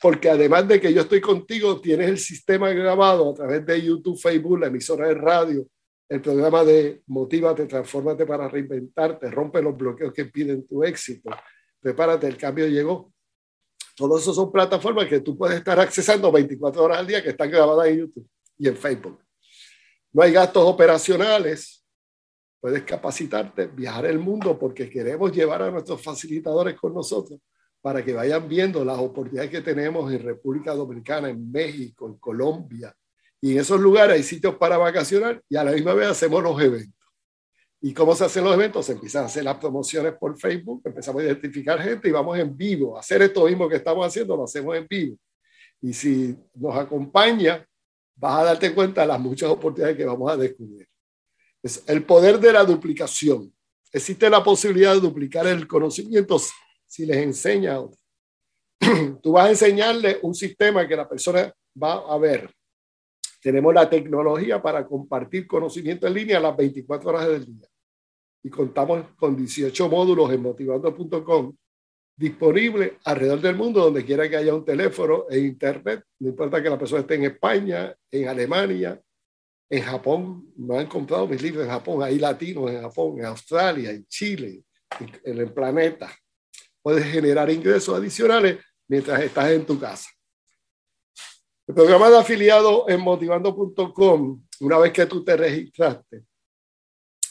porque 0.00 0.30
además 0.30 0.66
de 0.66 0.80
que 0.80 0.90
yo 0.90 1.02
estoy 1.02 1.20
contigo, 1.20 1.82
tienes 1.82 2.08
el 2.08 2.16
sistema 2.18 2.70
grabado 2.70 3.30
a 3.30 3.34
través 3.34 3.66
de 3.66 3.82
YouTube, 3.82 4.18
Facebook, 4.18 4.58
la 4.58 4.68
emisora 4.68 5.08
de 5.08 5.14
radio, 5.14 5.68
el 6.08 6.22
programa 6.22 6.64
de 6.64 7.02
Motívate, 7.08 7.66
Transfórmate 7.66 8.24
para 8.24 8.48
reinventarte, 8.48 9.30
rompe 9.30 9.60
los 9.60 9.76
bloqueos 9.76 10.14
que 10.14 10.22
impiden 10.22 10.66
tu 10.66 10.82
éxito, 10.82 11.28
prepárate, 11.78 12.26
el 12.26 12.38
cambio 12.38 12.66
llegó. 12.66 13.12
Todos 13.94 14.22
esos 14.22 14.34
son 14.34 14.50
plataformas 14.50 15.08
que 15.08 15.20
tú 15.20 15.36
puedes 15.36 15.58
estar 15.58 15.78
accesando 15.78 16.32
24 16.32 16.82
horas 16.82 17.00
al 17.00 17.06
día 17.06 17.22
que 17.22 17.28
están 17.28 17.50
grabadas 17.50 17.88
en 17.88 17.98
YouTube 17.98 18.26
y 18.56 18.66
en 18.66 18.76
Facebook. 18.78 19.20
No 20.10 20.22
hay 20.22 20.32
gastos 20.32 20.64
operacionales. 20.64 21.77
Puedes 22.60 22.82
capacitarte, 22.82 23.68
viajar 23.68 24.06
el 24.06 24.18
mundo 24.18 24.58
porque 24.58 24.90
queremos 24.90 25.32
llevar 25.32 25.62
a 25.62 25.70
nuestros 25.70 26.02
facilitadores 26.02 26.74
con 26.74 26.92
nosotros 26.92 27.40
para 27.80 28.04
que 28.04 28.12
vayan 28.12 28.48
viendo 28.48 28.84
las 28.84 28.98
oportunidades 28.98 29.50
que 29.50 29.60
tenemos 29.60 30.12
en 30.12 30.22
República 30.22 30.74
Dominicana, 30.74 31.28
en 31.28 31.50
México, 31.50 32.06
en 32.06 32.16
Colombia. 32.18 32.94
Y 33.40 33.52
en 33.52 33.58
esos 33.58 33.80
lugares 33.80 34.16
hay 34.16 34.22
sitios 34.24 34.56
para 34.56 34.76
vacacionar 34.76 35.40
y 35.48 35.56
a 35.56 35.62
la 35.62 35.72
misma 35.72 35.94
vez 35.94 36.08
hacemos 36.08 36.42
los 36.42 36.60
eventos. 36.60 36.98
¿Y 37.80 37.94
cómo 37.94 38.14
se 38.16 38.24
hacen 38.24 38.42
los 38.42 38.54
eventos? 38.54 38.86
Se 38.86 38.92
empiezan 38.92 39.22
a 39.22 39.26
hacer 39.26 39.44
las 39.44 39.56
promociones 39.58 40.14
por 40.14 40.36
Facebook, 40.36 40.82
empezamos 40.84 41.22
a 41.22 41.26
identificar 41.26 41.80
gente 41.80 42.08
y 42.08 42.12
vamos 42.12 42.36
en 42.36 42.56
vivo. 42.56 42.98
Hacer 42.98 43.22
esto 43.22 43.46
mismo 43.46 43.68
que 43.68 43.76
estamos 43.76 44.04
haciendo, 44.04 44.36
lo 44.36 44.44
hacemos 44.44 44.76
en 44.76 44.86
vivo. 44.88 45.16
Y 45.80 45.92
si 45.92 46.36
nos 46.54 46.76
acompaña, 46.76 47.64
vas 48.16 48.40
a 48.40 48.44
darte 48.44 48.74
cuenta 48.74 49.02
de 49.02 49.06
las 49.06 49.20
muchas 49.20 49.48
oportunidades 49.48 49.96
que 49.96 50.04
vamos 50.04 50.32
a 50.32 50.36
descubrir. 50.36 50.88
El 51.86 52.04
poder 52.04 52.38
de 52.38 52.52
la 52.52 52.64
duplicación. 52.64 53.52
Existe 53.92 54.28
la 54.28 54.42
posibilidad 54.44 54.94
de 54.94 55.00
duplicar 55.00 55.46
el 55.46 55.66
conocimiento 55.66 56.38
si 56.86 57.06
les 57.06 57.18
enseña 57.18 57.74
a 57.74 57.80
otros. 57.80 58.00
Tú 59.22 59.32
vas 59.32 59.46
a 59.46 59.50
enseñarle 59.50 60.18
un 60.22 60.34
sistema 60.34 60.86
que 60.86 60.96
la 60.96 61.08
persona 61.08 61.52
va 61.82 61.94
a 61.94 62.18
ver. 62.18 62.50
Tenemos 63.40 63.72
la 63.72 63.88
tecnología 63.88 64.60
para 64.60 64.86
compartir 64.86 65.46
conocimiento 65.46 66.06
en 66.06 66.14
línea 66.14 66.40
las 66.40 66.56
24 66.56 67.08
horas 67.08 67.28
del 67.28 67.46
día. 67.46 67.68
Y 68.42 68.50
contamos 68.50 69.04
con 69.16 69.36
18 69.36 69.88
módulos 69.88 70.32
en 70.32 70.42
motivando.com 70.42 71.54
disponible 72.18 72.98
alrededor 73.04 73.40
del 73.40 73.54
mundo, 73.54 73.80
donde 73.80 74.04
quiera 74.04 74.28
que 74.28 74.36
haya 74.36 74.52
un 74.52 74.64
teléfono 74.64 75.26
e 75.30 75.38
internet, 75.38 76.02
no 76.18 76.30
importa 76.30 76.60
que 76.60 76.68
la 76.68 76.76
persona 76.76 77.02
esté 77.02 77.14
en 77.14 77.24
España, 77.24 77.94
en 78.10 78.28
Alemania, 78.28 79.00
en 79.70 79.82
Japón, 79.82 80.52
me 80.56 80.78
han 80.78 80.86
comprado 80.86 81.26
mis 81.26 81.42
libros 81.42 81.64
en 81.64 81.70
Japón, 81.70 82.02
hay 82.02 82.18
latinos 82.18 82.70
en 82.70 82.80
Japón, 82.80 83.18
en 83.18 83.26
Australia, 83.26 83.90
en 83.90 84.06
Chile, 84.06 84.62
en 84.98 85.38
el 85.38 85.52
planeta. 85.52 86.10
Puedes 86.82 87.04
generar 87.04 87.50
ingresos 87.50 87.94
adicionales 87.94 88.58
mientras 88.88 89.20
estás 89.20 89.50
en 89.50 89.66
tu 89.66 89.78
casa. 89.78 90.08
El 91.66 91.74
programa 91.74 92.08
de 92.08 92.18
afiliado 92.18 92.88
en 92.88 93.00
motivando.com, 93.00 94.42
una 94.60 94.78
vez 94.78 94.92
que 94.92 95.04
tú 95.04 95.22
te 95.22 95.36
registraste, 95.36 96.24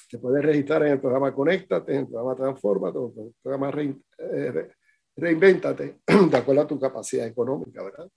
te 0.10 0.20
puedes 0.20 0.46
registrar 0.46 0.84
en 0.84 0.94
el 0.94 1.02
programa 1.02 1.34
Conéctate, 1.34 1.94
en 1.94 2.00
el 2.02 2.08
programa 2.08 2.36
Transforma, 2.36 2.90
en 2.90 3.26
el 3.26 3.34
programa 3.42 3.72
eh, 3.80 4.70
Reinvéntate, 5.16 6.02
de 6.30 6.38
acuerdo 6.38 6.62
a 6.62 6.68
tu 6.68 6.80
capacidad 6.80 7.26
económica, 7.26 7.84
¿verdad? 7.84 8.08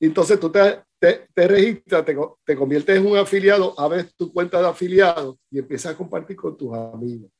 Entonces 0.00 0.38
tú 0.38 0.50
te, 0.50 0.80
te, 0.98 1.48
registras, 1.48 2.04
te, 2.04 2.16
te, 2.44 2.56
conviertes 2.56 2.96
en 2.96 3.06
un 3.06 3.16
afiliado, 3.16 3.74
abres 3.78 4.14
tu 4.14 4.32
cuenta 4.32 4.60
de 4.60 4.68
afiliado 4.68 5.38
y 5.50 5.58
empiezas 5.58 5.94
a 5.94 5.96
compartir 5.96 6.36
con 6.36 6.56
tus 6.56 6.72
amigos. 6.74 7.30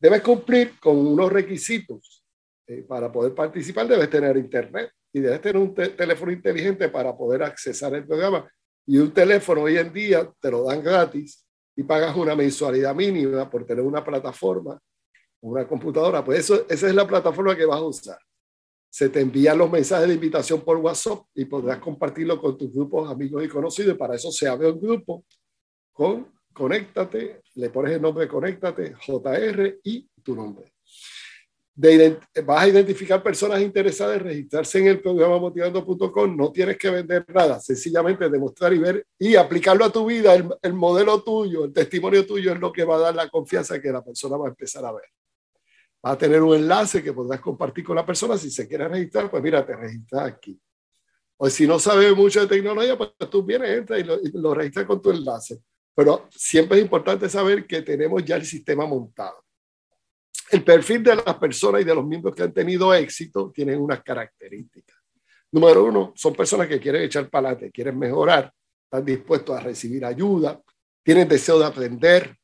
Debes 0.00 0.22
cumplir 0.22 0.78
con 0.80 0.96
unos 0.96 1.30
requisitos 1.30 2.22
eh, 2.66 2.82
para 2.82 3.10
poder 3.10 3.34
participar 3.34 3.88
debes 3.88 4.08
tener 4.08 4.36
internet 4.36 4.90
y 5.12 5.20
debes 5.20 5.40
tener 5.40 5.58
un 5.58 5.74
teléfono 5.74 6.32
inteligente 6.32 6.88
para 6.88 7.16
poder 7.16 7.42
accesar 7.42 7.94
el 7.94 8.06
programa. 8.06 8.50
Y 8.86 8.98
un 8.98 9.12
teléfono 9.12 9.62
hoy 9.62 9.76
en 9.76 9.92
día 9.92 10.30
te 10.40 10.50
lo 10.50 10.64
dan 10.64 10.82
gratis 10.82 11.44
y 11.76 11.82
pagas 11.82 12.16
una 12.16 12.34
mensualidad 12.34 12.94
mínima 12.94 13.48
por 13.50 13.66
tener 13.66 13.84
una 13.84 14.02
plataforma, 14.02 14.80
una 15.42 15.66
computadora. 15.66 16.24
Pues 16.24 16.40
eso, 16.40 16.66
esa 16.68 16.88
es 16.88 16.94
la 16.94 17.06
plataforma 17.06 17.56
que 17.56 17.66
vas 17.66 17.78
a 17.78 17.84
usar. 17.84 18.18
Se 18.92 19.08
te 19.08 19.20
envían 19.20 19.56
los 19.56 19.70
mensajes 19.70 20.06
de 20.06 20.12
invitación 20.12 20.60
por 20.60 20.76
WhatsApp 20.76 21.20
y 21.34 21.46
podrás 21.46 21.78
compartirlo 21.78 22.38
con 22.38 22.58
tus 22.58 22.70
grupos, 22.70 23.10
amigos 23.10 23.42
y 23.42 23.48
conocidos. 23.48 23.94
Y 23.94 23.98
para 23.98 24.16
eso 24.16 24.30
se 24.30 24.46
abre 24.46 24.70
un 24.70 24.78
grupo 24.78 25.24
con 25.94 26.30
Conéctate, 26.52 27.40
le 27.54 27.70
pones 27.70 27.92
el 27.92 28.02
nombre 28.02 28.28
Conéctate, 28.28 28.94
JR 29.00 29.78
y 29.82 30.06
tu 30.22 30.36
nombre. 30.36 30.74
De, 31.74 32.18
vas 32.44 32.64
a 32.64 32.68
identificar 32.68 33.22
personas 33.22 33.62
interesadas 33.62 34.18
en 34.18 34.24
registrarse 34.24 34.78
en 34.80 34.88
el 34.88 35.00
programa 35.00 35.38
motivando.com. 35.38 36.36
No 36.36 36.52
tienes 36.52 36.76
que 36.76 36.90
vender 36.90 37.24
nada, 37.28 37.60
sencillamente 37.60 38.28
demostrar 38.28 38.74
y 38.74 38.78
ver 38.78 39.06
y 39.18 39.36
aplicarlo 39.36 39.86
a 39.86 39.90
tu 39.90 40.04
vida. 40.04 40.34
El, 40.34 40.50
el, 40.60 40.74
modelo 40.74 41.22
tuyo, 41.22 41.64
el 41.64 41.72
testimonio 41.72 42.26
tuyo 42.26 42.52
es 42.52 42.60
lo 42.60 42.70
que 42.70 42.84
va 42.84 42.96
a 42.96 43.00
dar 43.00 43.14
la 43.14 43.30
confianza 43.30 43.80
que 43.80 43.90
la 43.90 44.04
persona 44.04 44.36
va 44.36 44.48
a 44.48 44.50
empezar 44.50 44.84
a 44.84 44.92
ver. 44.92 45.04
Va 46.04 46.12
a 46.12 46.18
tener 46.18 46.42
un 46.42 46.56
enlace 46.56 47.02
que 47.02 47.12
podrás 47.12 47.40
compartir 47.40 47.84
con 47.84 47.96
la 47.96 48.04
persona. 48.04 48.36
Si 48.36 48.50
se 48.50 48.66
quiere 48.66 48.88
registrar, 48.88 49.30
pues 49.30 49.42
mira, 49.42 49.64
te 49.64 49.76
registras 49.76 50.32
aquí. 50.32 50.60
O 51.36 51.48
si 51.48 51.66
no 51.66 51.78
sabes 51.78 52.14
mucho 52.16 52.40
de 52.40 52.46
tecnología, 52.46 52.96
pues 52.96 53.10
tú 53.30 53.42
vienes, 53.42 53.78
entras 53.78 54.00
y 54.00 54.04
lo, 54.04 54.20
y 54.20 54.30
lo 54.32 54.54
registras 54.54 54.86
con 54.86 55.00
tu 55.00 55.10
enlace. 55.10 55.60
Pero 55.94 56.28
siempre 56.30 56.78
es 56.78 56.84
importante 56.84 57.28
saber 57.28 57.66
que 57.66 57.82
tenemos 57.82 58.24
ya 58.24 58.36
el 58.36 58.44
sistema 58.44 58.86
montado. 58.86 59.44
El 60.50 60.64
perfil 60.64 61.02
de 61.02 61.16
las 61.16 61.36
personas 61.36 61.80
y 61.80 61.84
de 61.84 61.94
los 61.94 62.04
miembros 62.04 62.34
que 62.34 62.42
han 62.42 62.52
tenido 62.52 62.92
éxito 62.92 63.50
tienen 63.50 63.80
unas 63.80 64.02
características. 64.02 64.98
Número 65.50 65.84
uno, 65.84 66.12
son 66.16 66.34
personas 66.34 66.66
que 66.66 66.80
quieren 66.80 67.02
echar 67.02 67.28
para 67.28 67.56
quieren 67.56 67.98
mejorar, 67.98 68.52
están 68.84 69.04
dispuestos 69.04 69.56
a 69.56 69.60
recibir 69.60 70.04
ayuda, 70.04 70.60
tienen 71.02 71.28
deseo 71.28 71.58
de 71.58 71.66
aprender. 71.66 72.36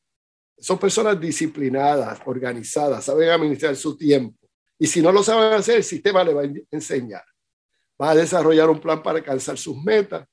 Son 0.59 0.77
personas 0.77 1.19
disciplinadas, 1.19 2.19
organizadas, 2.25 3.05
saben 3.05 3.29
administrar 3.29 3.75
su 3.75 3.97
tiempo. 3.97 4.37
Y 4.77 4.87
si 4.87 5.01
no 5.01 5.11
lo 5.11 5.23
saben 5.23 5.53
hacer, 5.53 5.77
el 5.77 5.83
sistema 5.83 6.23
les 6.23 6.35
va 6.35 6.41
a 6.41 6.49
enseñar. 6.71 7.23
Va 8.01 8.11
a 8.11 8.15
desarrollar 8.15 8.69
un 8.69 8.79
plan 8.79 9.03
para 9.03 9.19
alcanzar 9.19 9.57
sus 9.57 9.77
metas 9.83 10.25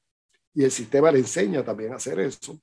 y 0.55 0.65
el 0.65 0.71
sistema 0.71 1.11
le 1.11 1.19
enseña 1.19 1.65
también 1.65 1.93
a 1.93 1.97
hacer 1.97 2.19
eso 2.21 2.59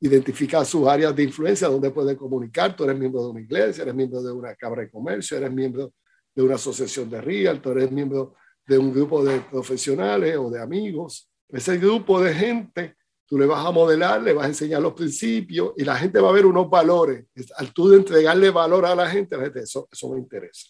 identificar 0.00 0.64
sus 0.64 0.86
áreas 0.86 1.14
de 1.14 1.24
influencia, 1.24 1.68
donde 1.68 1.90
puede 1.90 2.16
comunicar. 2.16 2.76
Tú 2.76 2.84
eres 2.84 2.98
miembro 2.98 3.22
de 3.22 3.30
una 3.30 3.40
iglesia, 3.40 3.82
eres 3.82 3.94
miembro 3.94 4.22
de 4.22 4.32
una 4.32 4.54
cámara 4.54 4.82
de 4.82 4.90
comercio, 4.90 5.36
eres 5.36 5.52
miembro 5.52 5.92
de 6.34 6.42
una 6.42 6.54
asociación 6.54 7.10
de 7.10 7.20
real, 7.20 7.60
tú 7.60 7.70
eres 7.70 7.90
miembro 7.90 8.34
de 8.66 8.78
un 8.78 8.92
grupo 8.92 9.24
de 9.24 9.40
profesionales 9.40 10.36
o 10.36 10.50
de 10.50 10.60
amigos. 10.60 11.28
Ese 11.48 11.78
grupo 11.78 12.20
de 12.20 12.34
gente, 12.34 12.96
tú 13.28 13.38
le 13.38 13.44
vas 13.44 13.64
a 13.64 13.70
modelar, 13.70 14.22
le 14.22 14.32
vas 14.32 14.46
a 14.46 14.48
enseñar 14.48 14.80
los 14.80 14.94
principios 14.94 15.74
y 15.76 15.84
la 15.84 15.96
gente 15.96 16.18
va 16.18 16.30
a 16.30 16.32
ver 16.32 16.46
unos 16.46 16.68
valores. 16.70 17.26
Al 17.56 17.72
tú 17.74 17.90
de 17.90 17.98
entregarle 17.98 18.48
valor 18.48 18.86
a 18.86 18.94
la 18.94 19.08
gente, 19.08 19.36
la 19.36 19.44
gente 19.44 19.60
eso, 19.60 19.86
eso 19.92 20.08
me 20.08 20.18
interesa. 20.18 20.68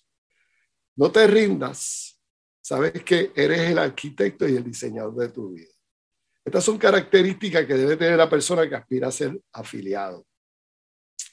No 0.96 1.12
te 1.12 1.26
rindas. 1.28 2.20
Sabes 2.60 2.92
que 3.04 3.32
eres 3.34 3.60
el 3.70 3.78
arquitecto 3.78 4.46
y 4.48 4.56
el 4.56 4.64
diseñador 4.64 5.14
de 5.14 5.28
tu 5.28 5.50
vida. 5.50 5.70
Estas 6.44 6.64
son 6.64 6.78
características 6.78 7.64
que 7.64 7.74
debe 7.74 7.96
tener 7.96 8.16
la 8.16 8.28
persona 8.28 8.68
que 8.68 8.74
aspira 8.74 9.06
a 9.06 9.12
ser 9.12 9.40
afiliado. 9.52 10.26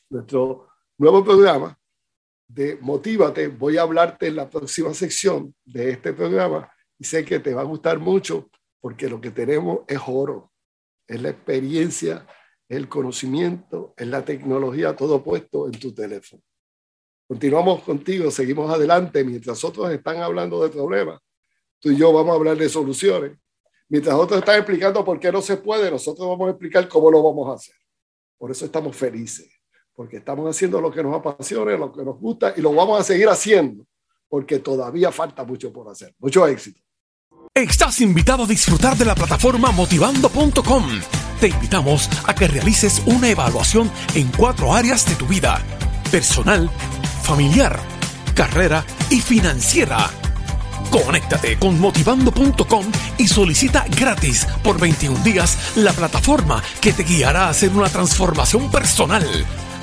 Nuestro 0.10 0.68
nuevo 0.98 1.26
programa 1.26 1.78
de 2.48 2.78
Motívate, 2.80 3.48
voy 3.48 3.78
a 3.78 3.82
hablarte 3.82 4.28
en 4.28 4.36
la 4.36 4.48
próxima 4.48 4.94
sección 4.94 5.56
de 5.66 5.90
este 5.90 6.14
programa 6.14 6.72
y 7.00 7.04
sé 7.04 7.26
que 7.26 7.40
te 7.40 7.54
va 7.54 7.62
a 7.62 7.66
gustar 7.66 7.98
mucho 7.98 8.50
porque 8.80 9.10
lo 9.10 9.20
que 9.20 9.32
tenemos 9.32 9.80
es 9.88 10.00
oro, 10.06 10.52
es 11.08 11.22
la 11.22 11.30
experiencia, 11.30 12.28
el 12.68 12.90
conocimiento, 12.90 13.94
es 13.98 14.08
la 14.08 14.24
tecnología, 14.26 14.96
todo 14.96 15.24
puesto 15.24 15.68
en 15.68 15.74
tu 15.74 15.94
teléfono. 15.94 16.42
Continuamos 17.28 17.82
contigo, 17.84 18.30
seguimos 18.32 18.72
adelante 18.72 19.24
mientras 19.24 19.64
otros 19.64 19.92
están 19.92 20.18
hablando 20.18 20.62
de 20.64 20.70
problemas. 20.70 21.20
Tú 21.80 21.92
y 21.92 21.98
yo 21.98 22.14
vamos 22.14 22.34
a 22.34 22.36
hablar 22.36 22.58
de 22.58 22.70
soluciones 22.70 23.38
Mientras 23.88 24.16
otros 24.16 24.40
están 24.40 24.58
explicando 24.58 25.06
por 25.06 25.20
qué 25.20 25.32
no 25.32 25.42
se 25.42 25.58
puede, 25.58 25.92
nosotros 25.92 26.28
vamos 26.28 26.48
a 26.48 26.52
explicar 26.52 26.88
cómo 26.88 27.12
lo 27.12 27.22
vamos 27.22 27.50
a 27.50 27.54
hacer. 27.54 27.76
Por 28.38 28.50
eso 28.52 28.66
estamos 28.66 28.96
felices, 28.96 29.50
porque 29.94 30.18
estamos 30.18 30.50
haciendo 30.50 30.82
lo 30.82 30.92
que 30.92 31.04
nos 31.04 31.16
apasiona, 31.16 31.78
lo 31.78 31.92
que 31.92 32.04
nos 32.04 32.20
gusta 32.20 32.54
y 32.58 32.62
lo 32.62 32.74
vamos 32.74 33.00
a 33.00 33.04
seguir 33.04 33.30
haciendo, 33.30 33.86
porque 34.28 34.60
todavía 34.60 35.12
falta 35.12 35.44
mucho 35.44 35.72
por 35.72 35.88
hacer. 35.90 36.16
Mucho 36.18 36.48
éxito. 36.48 36.82
Estás 37.58 38.02
invitado 38.02 38.44
a 38.44 38.48
disfrutar 38.48 38.98
de 38.98 39.06
la 39.06 39.16
plataforma 39.16 39.72
motivando.com. 39.72 40.84
Te 41.40 41.48
invitamos 41.48 42.10
a 42.28 42.36
que 42.36 42.50
realices 42.50 43.02
una 43.06 43.30
evaluación 43.30 43.90
en 44.14 44.28
cuatro 44.28 44.74
áreas 44.74 45.06
de 45.06 45.16
tu 45.16 45.26
vida, 45.26 45.62
personal, 46.12 46.70
familiar, 47.24 47.80
carrera 48.36 48.84
y 49.10 49.22
financiera 49.22 50.10
Conéctate 50.92 51.58
con 51.58 51.80
motivando.com 51.80 52.86
y 53.18 53.28
solicita 53.28 53.86
gratis 53.90 54.48
por 54.64 54.80
21 54.80 55.24
días 55.24 55.58
la 55.76 55.94
plataforma 55.94 56.64
que 56.82 56.94
te 56.94 57.04
guiará 57.04 57.48
a 57.48 57.50
hacer 57.50 57.72
una 57.72 57.90
transformación 57.90 58.70
personal. 58.72 59.26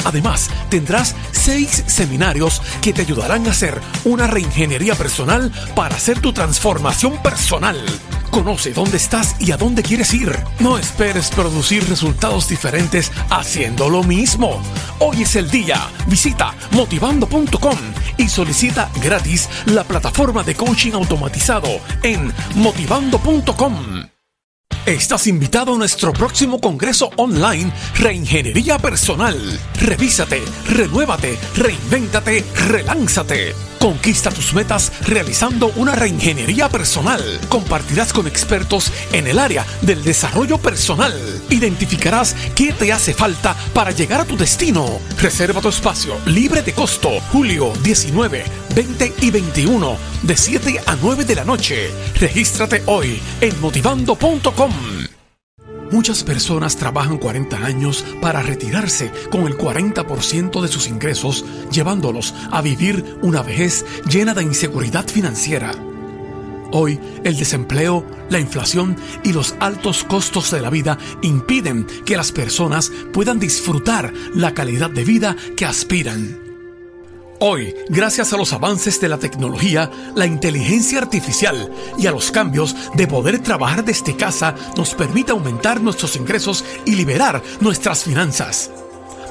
Además, 0.04 0.50
tendrás 0.68 1.14
seis 1.32 1.84
seminarios 1.86 2.62
que 2.80 2.92
te 2.92 3.02
ayudarán 3.02 3.46
a 3.46 3.50
hacer 3.50 3.80
una 4.04 4.26
reingeniería 4.26 4.94
personal 4.94 5.52
para 5.74 5.96
hacer 5.96 6.20
tu 6.20 6.32
transformación 6.32 7.22
personal. 7.22 7.78
Conoce 8.30 8.72
dónde 8.72 8.96
estás 8.96 9.36
y 9.40 9.52
a 9.52 9.58
dónde 9.58 9.82
quieres 9.82 10.14
ir. 10.14 10.34
No 10.58 10.78
esperes 10.78 11.30
producir 11.30 11.86
resultados 11.88 12.48
diferentes 12.48 13.12
haciendo 13.28 13.90
lo 13.90 14.02
mismo. 14.02 14.62
Hoy 15.00 15.22
es 15.22 15.36
el 15.36 15.50
día. 15.50 15.90
Visita 16.06 16.54
motivando.com 16.70 17.76
y 18.16 18.28
solicita 18.28 18.90
gratis 19.02 19.48
la 19.66 19.84
plataforma 19.84 20.42
de 20.42 20.54
coaching 20.54 20.92
automatizado 20.92 21.68
en 22.02 22.32
motivando.com. 22.54 24.11
Estás 24.86 25.28
invitado 25.28 25.74
a 25.74 25.78
nuestro 25.78 26.12
próximo 26.12 26.60
congreso 26.60 27.10
online 27.16 27.72
Reingeniería 27.94 28.78
Personal. 28.78 29.38
Revísate, 29.80 30.42
renuévate, 30.68 31.38
reinvéntate, 31.54 32.44
relánzate. 32.66 33.71
Conquista 33.82 34.30
tus 34.30 34.54
metas 34.54 34.92
realizando 35.08 35.72
una 35.74 35.96
reingeniería 35.96 36.68
personal. 36.68 37.20
Compartirás 37.48 38.12
con 38.12 38.28
expertos 38.28 38.92
en 39.12 39.26
el 39.26 39.40
área 39.40 39.66
del 39.80 40.04
desarrollo 40.04 40.58
personal. 40.58 41.12
Identificarás 41.50 42.36
qué 42.54 42.72
te 42.72 42.92
hace 42.92 43.12
falta 43.12 43.56
para 43.74 43.90
llegar 43.90 44.20
a 44.20 44.24
tu 44.24 44.36
destino. 44.36 45.00
Reserva 45.20 45.60
tu 45.60 45.68
espacio 45.68 46.14
libre 46.26 46.62
de 46.62 46.72
costo. 46.74 47.10
Julio 47.32 47.72
19, 47.82 48.44
20 48.72 49.14
y 49.20 49.30
21 49.32 49.96
de 50.22 50.36
7 50.36 50.80
a 50.86 50.94
9 50.94 51.24
de 51.24 51.34
la 51.34 51.44
noche. 51.44 51.90
Regístrate 52.20 52.84
hoy 52.86 53.20
en 53.40 53.60
motivando.com. 53.60 55.01
Muchas 55.92 56.24
personas 56.24 56.76
trabajan 56.76 57.18
40 57.18 57.54
años 57.58 58.02
para 58.22 58.40
retirarse 58.40 59.12
con 59.30 59.46
el 59.46 59.58
40% 59.58 60.62
de 60.62 60.68
sus 60.68 60.88
ingresos, 60.88 61.44
llevándolos 61.70 62.34
a 62.50 62.62
vivir 62.62 63.18
una 63.20 63.42
vejez 63.42 63.84
llena 64.08 64.32
de 64.32 64.42
inseguridad 64.42 65.06
financiera. 65.06 65.72
Hoy, 66.72 66.98
el 67.24 67.36
desempleo, 67.36 68.06
la 68.30 68.40
inflación 68.40 68.96
y 69.22 69.34
los 69.34 69.54
altos 69.60 70.02
costos 70.04 70.50
de 70.50 70.62
la 70.62 70.70
vida 70.70 70.96
impiden 71.20 71.86
que 72.06 72.16
las 72.16 72.32
personas 72.32 72.90
puedan 73.12 73.38
disfrutar 73.38 74.14
la 74.34 74.54
calidad 74.54 74.88
de 74.88 75.04
vida 75.04 75.36
que 75.58 75.66
aspiran. 75.66 76.41
Hoy, 77.44 77.74
gracias 77.88 78.32
a 78.32 78.36
los 78.36 78.52
avances 78.52 79.00
de 79.00 79.08
la 79.08 79.18
tecnología, 79.18 79.90
la 80.14 80.26
inteligencia 80.26 81.00
artificial 81.00 81.72
y 81.98 82.06
a 82.06 82.12
los 82.12 82.30
cambios 82.30 82.76
de 82.94 83.08
poder 83.08 83.40
trabajar 83.40 83.84
desde 83.84 84.14
casa, 84.14 84.54
nos 84.76 84.94
permite 84.94 85.32
aumentar 85.32 85.80
nuestros 85.80 86.14
ingresos 86.14 86.64
y 86.84 86.94
liberar 86.94 87.42
nuestras 87.58 88.04
finanzas. 88.04 88.70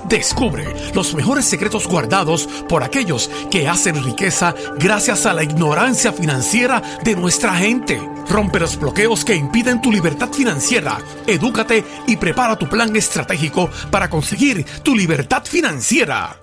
Descubre 0.09 0.91
los 0.93 1.15
mejores 1.15 1.45
secretos 1.45 1.87
guardados 1.87 2.49
por 2.67 2.83
aquellos 2.83 3.29
que 3.49 3.69
hacen 3.69 4.03
riqueza 4.03 4.55
gracias 4.77 5.25
a 5.25 5.31
la 5.31 5.43
ignorancia 5.43 6.11
financiera 6.11 6.83
de 7.05 7.15
nuestra 7.15 7.55
gente. 7.55 7.97
Rompe 8.27 8.59
los 8.59 8.77
bloqueos 8.77 9.23
que 9.23 9.35
impiden 9.35 9.81
tu 9.81 9.89
libertad 9.89 10.33
financiera. 10.33 10.97
Edúcate 11.25 11.85
y 12.07 12.17
prepara 12.17 12.57
tu 12.57 12.67
plan 12.67 12.93
estratégico 12.93 13.69
para 13.89 14.09
conseguir 14.09 14.65
tu 14.83 14.97
libertad 14.97 15.43
financiera. 15.45 16.40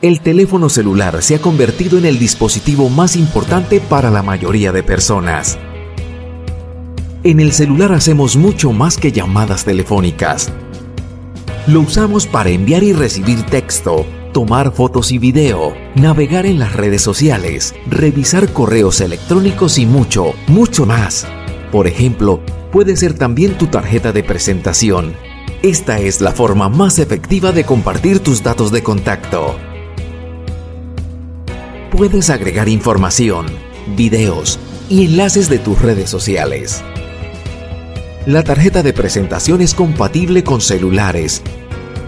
El 0.00 0.20
teléfono 0.20 0.68
celular 0.68 1.22
se 1.22 1.34
ha 1.34 1.40
convertido 1.40 1.98
en 1.98 2.04
el 2.04 2.20
dispositivo 2.20 2.88
más 2.88 3.16
importante 3.16 3.80
para 3.80 4.12
la 4.12 4.22
mayoría 4.22 4.70
de 4.70 4.84
personas. 4.84 5.58
En 7.24 7.40
el 7.40 7.50
celular 7.50 7.90
hacemos 7.90 8.36
mucho 8.36 8.70
más 8.70 8.96
que 8.96 9.10
llamadas 9.10 9.64
telefónicas. 9.64 10.52
Lo 11.66 11.80
usamos 11.80 12.28
para 12.28 12.50
enviar 12.50 12.84
y 12.84 12.92
recibir 12.92 13.42
texto, 13.46 14.06
tomar 14.32 14.70
fotos 14.70 15.10
y 15.10 15.18
video, 15.18 15.74
navegar 15.96 16.46
en 16.46 16.60
las 16.60 16.74
redes 16.74 17.02
sociales, 17.02 17.74
revisar 17.90 18.52
correos 18.52 19.00
electrónicos 19.00 19.78
y 19.78 19.86
mucho, 19.86 20.32
mucho 20.46 20.86
más. 20.86 21.26
Por 21.72 21.88
ejemplo, 21.88 22.40
puede 22.70 22.96
ser 22.96 23.14
también 23.14 23.58
tu 23.58 23.66
tarjeta 23.66 24.12
de 24.12 24.22
presentación. 24.22 25.14
Esta 25.62 25.98
es 25.98 26.20
la 26.20 26.30
forma 26.30 26.68
más 26.68 27.00
efectiva 27.00 27.50
de 27.50 27.64
compartir 27.64 28.20
tus 28.20 28.44
datos 28.44 28.70
de 28.70 28.84
contacto. 28.84 29.56
Puedes 31.98 32.30
agregar 32.30 32.68
información, 32.68 33.46
videos 33.96 34.60
y 34.88 35.04
enlaces 35.04 35.48
de 35.48 35.58
tus 35.58 35.82
redes 35.82 36.08
sociales. 36.08 36.84
La 38.24 38.44
tarjeta 38.44 38.84
de 38.84 38.92
presentación 38.92 39.62
es 39.62 39.74
compatible 39.74 40.44
con 40.44 40.60
celulares, 40.60 41.42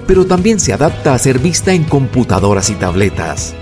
pero 0.07 0.27
también 0.27 0.61
se 0.61 0.73
adapta 0.73 1.13
a 1.13 1.19
ser 1.19 1.41
vista 1.41 1.73
en 1.73 1.83
computadoras 1.83 2.71
y 2.71 2.75
tabletas. 2.75 3.53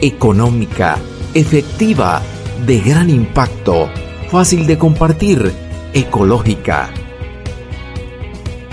Económica, 0.00 0.98
efectiva, 1.34 2.20
de 2.66 2.80
gran 2.80 3.10
impacto, 3.10 3.88
fácil 4.28 4.66
de 4.66 4.76
compartir, 4.76 5.52
ecológica. 5.94 6.90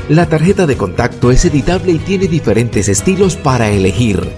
La 0.10 0.28
tarjeta 0.28 0.68
de 0.68 0.78
contacto 0.78 1.32
es 1.32 1.46
editable 1.46 1.94
y 1.94 1.98
tiene 1.98 2.28
diferentes 2.28 2.90
estilos 2.90 3.36
para 3.38 3.70
elegir. 3.70 4.30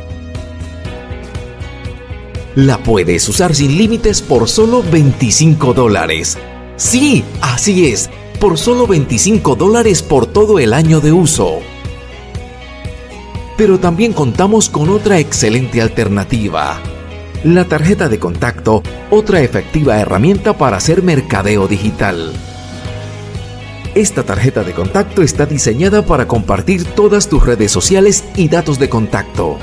La 2.55 2.77
puedes 2.77 3.27
usar 3.27 3.53
sin 3.53 3.77
límites 3.77 4.21
por 4.21 4.47
solo 4.47 4.81
25 4.81 5.73
dólares. 5.73 6.37
Sí, 6.77 7.25
así 7.41 7.87
es, 7.87 8.09
por 8.39 8.57
solo 8.57 8.87
25 8.87 9.57
dólares 9.57 10.01
por 10.01 10.25
todo 10.25 10.57
el 10.57 10.71
año 10.71 11.01
de 11.01 11.11
uso. 11.11 11.59
Pero 13.57 13.77
también 13.77 14.13
contamos 14.13 14.69
con 14.69 14.87
otra 14.87 15.19
excelente 15.19 15.81
alternativa. 15.81 16.81
La 17.43 17.65
tarjeta 17.65 18.07
de 18.07 18.19
contacto, 18.19 18.83
otra 19.11 19.41
efectiva 19.41 19.99
herramienta 19.99 20.57
para 20.57 20.77
hacer 20.77 21.03
mercadeo 21.03 21.67
digital. 21.67 22.31
Esta 23.97 24.21
tarjeta 24.21 24.63
de 24.63 24.73
contacto 24.73 25.23
está 25.23 25.47
diseñada 25.47 26.05
para 26.05 26.27
compartir 26.27 26.83
todas 26.83 27.27
tus 27.27 27.43
redes 27.43 27.71
sociales 27.71 28.23
y 28.35 28.47
datos 28.47 28.77
de 28.77 28.89
contacto. 28.89 29.57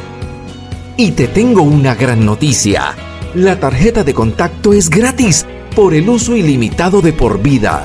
Y 0.96 1.12
te 1.12 1.28
tengo 1.28 1.62
una 1.62 1.94
gran 1.94 2.26
noticia. 2.26 2.96
La 3.36 3.60
tarjeta 3.60 4.02
de 4.02 4.12
contacto 4.12 4.72
es 4.72 4.90
gratis 4.90 5.46
por 5.76 5.94
el 5.94 6.08
uso 6.08 6.34
ilimitado 6.34 7.00
de 7.00 7.12
por 7.12 7.42
vida. 7.42 7.84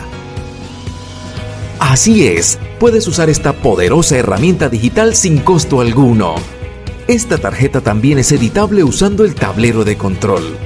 Así 1.77 2.25
es, 2.25 2.57
puedes 2.79 3.07
usar 3.07 3.29
esta 3.29 3.53
poderosa 3.53 4.17
herramienta 4.17 4.69
digital 4.69 5.13
sin 5.13 5.37
costo 5.41 5.81
alguno. 5.81 6.33
Esta 7.07 7.37
tarjeta 7.37 7.81
también 7.81 8.17
es 8.17 8.31
editable 8.31 8.83
usando 8.83 9.23
el 9.23 9.35
tablero 9.35 9.85
de 9.85 9.97
control. 9.97 10.57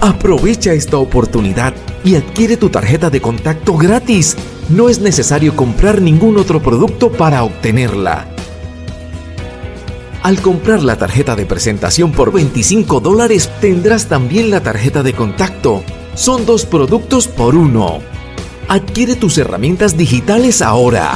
Aprovecha 0.00 0.72
esta 0.72 0.96
oportunidad 0.96 1.72
y 2.04 2.16
adquiere 2.16 2.56
tu 2.56 2.68
tarjeta 2.68 3.10
de 3.10 3.20
contacto 3.20 3.76
gratis. 3.76 4.36
No 4.68 4.88
es 4.88 5.00
necesario 5.00 5.56
comprar 5.56 6.00
ningún 6.00 6.38
otro 6.38 6.62
producto 6.62 7.10
para 7.10 7.42
obtenerla. 7.44 8.28
Al 10.22 10.40
comprar 10.42 10.82
la 10.82 10.96
tarjeta 10.96 11.34
de 11.34 11.46
presentación 11.46 12.12
por 12.12 12.32
25 12.32 13.00
dólares 13.00 13.50
tendrás 13.60 14.06
también 14.06 14.50
la 14.50 14.62
tarjeta 14.62 15.02
de 15.02 15.14
contacto. 15.14 15.82
Son 16.14 16.44
dos 16.44 16.66
productos 16.66 17.26
por 17.26 17.54
uno. 17.54 18.00
Adquiere 18.68 19.16
tus 19.16 19.38
herramientas 19.38 19.96
digitales 19.96 20.60
ahora. 20.60 21.14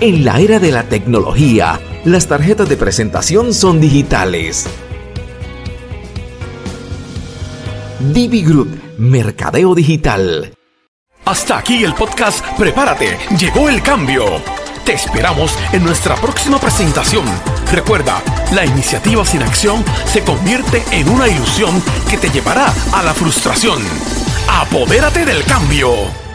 En 0.00 0.24
la 0.24 0.40
era 0.40 0.58
de 0.58 0.72
la 0.72 0.84
tecnología, 0.84 1.80
las 2.04 2.26
tarjetas 2.26 2.68
de 2.68 2.76
presentación 2.76 3.52
son 3.52 3.80
digitales. 3.80 4.66
Divi 8.12 8.42
Group, 8.42 8.77
Mercadeo 8.98 9.76
Digital. 9.76 10.52
Hasta 11.24 11.58
aquí 11.58 11.84
el 11.84 11.94
podcast 11.94 12.44
Prepárate, 12.58 13.16
llegó 13.38 13.68
el 13.68 13.80
cambio. 13.80 14.24
Te 14.84 14.94
esperamos 14.94 15.56
en 15.72 15.84
nuestra 15.84 16.16
próxima 16.16 16.58
presentación. 16.58 17.24
Recuerda, 17.70 18.20
la 18.52 18.66
iniciativa 18.66 19.24
sin 19.24 19.42
acción 19.42 19.84
se 20.04 20.22
convierte 20.22 20.82
en 20.90 21.08
una 21.08 21.28
ilusión 21.28 21.80
que 22.10 22.18
te 22.18 22.28
llevará 22.30 22.74
a 22.92 23.02
la 23.04 23.14
frustración. 23.14 23.80
Apodérate 24.48 25.24
del 25.24 25.44
cambio. 25.44 26.27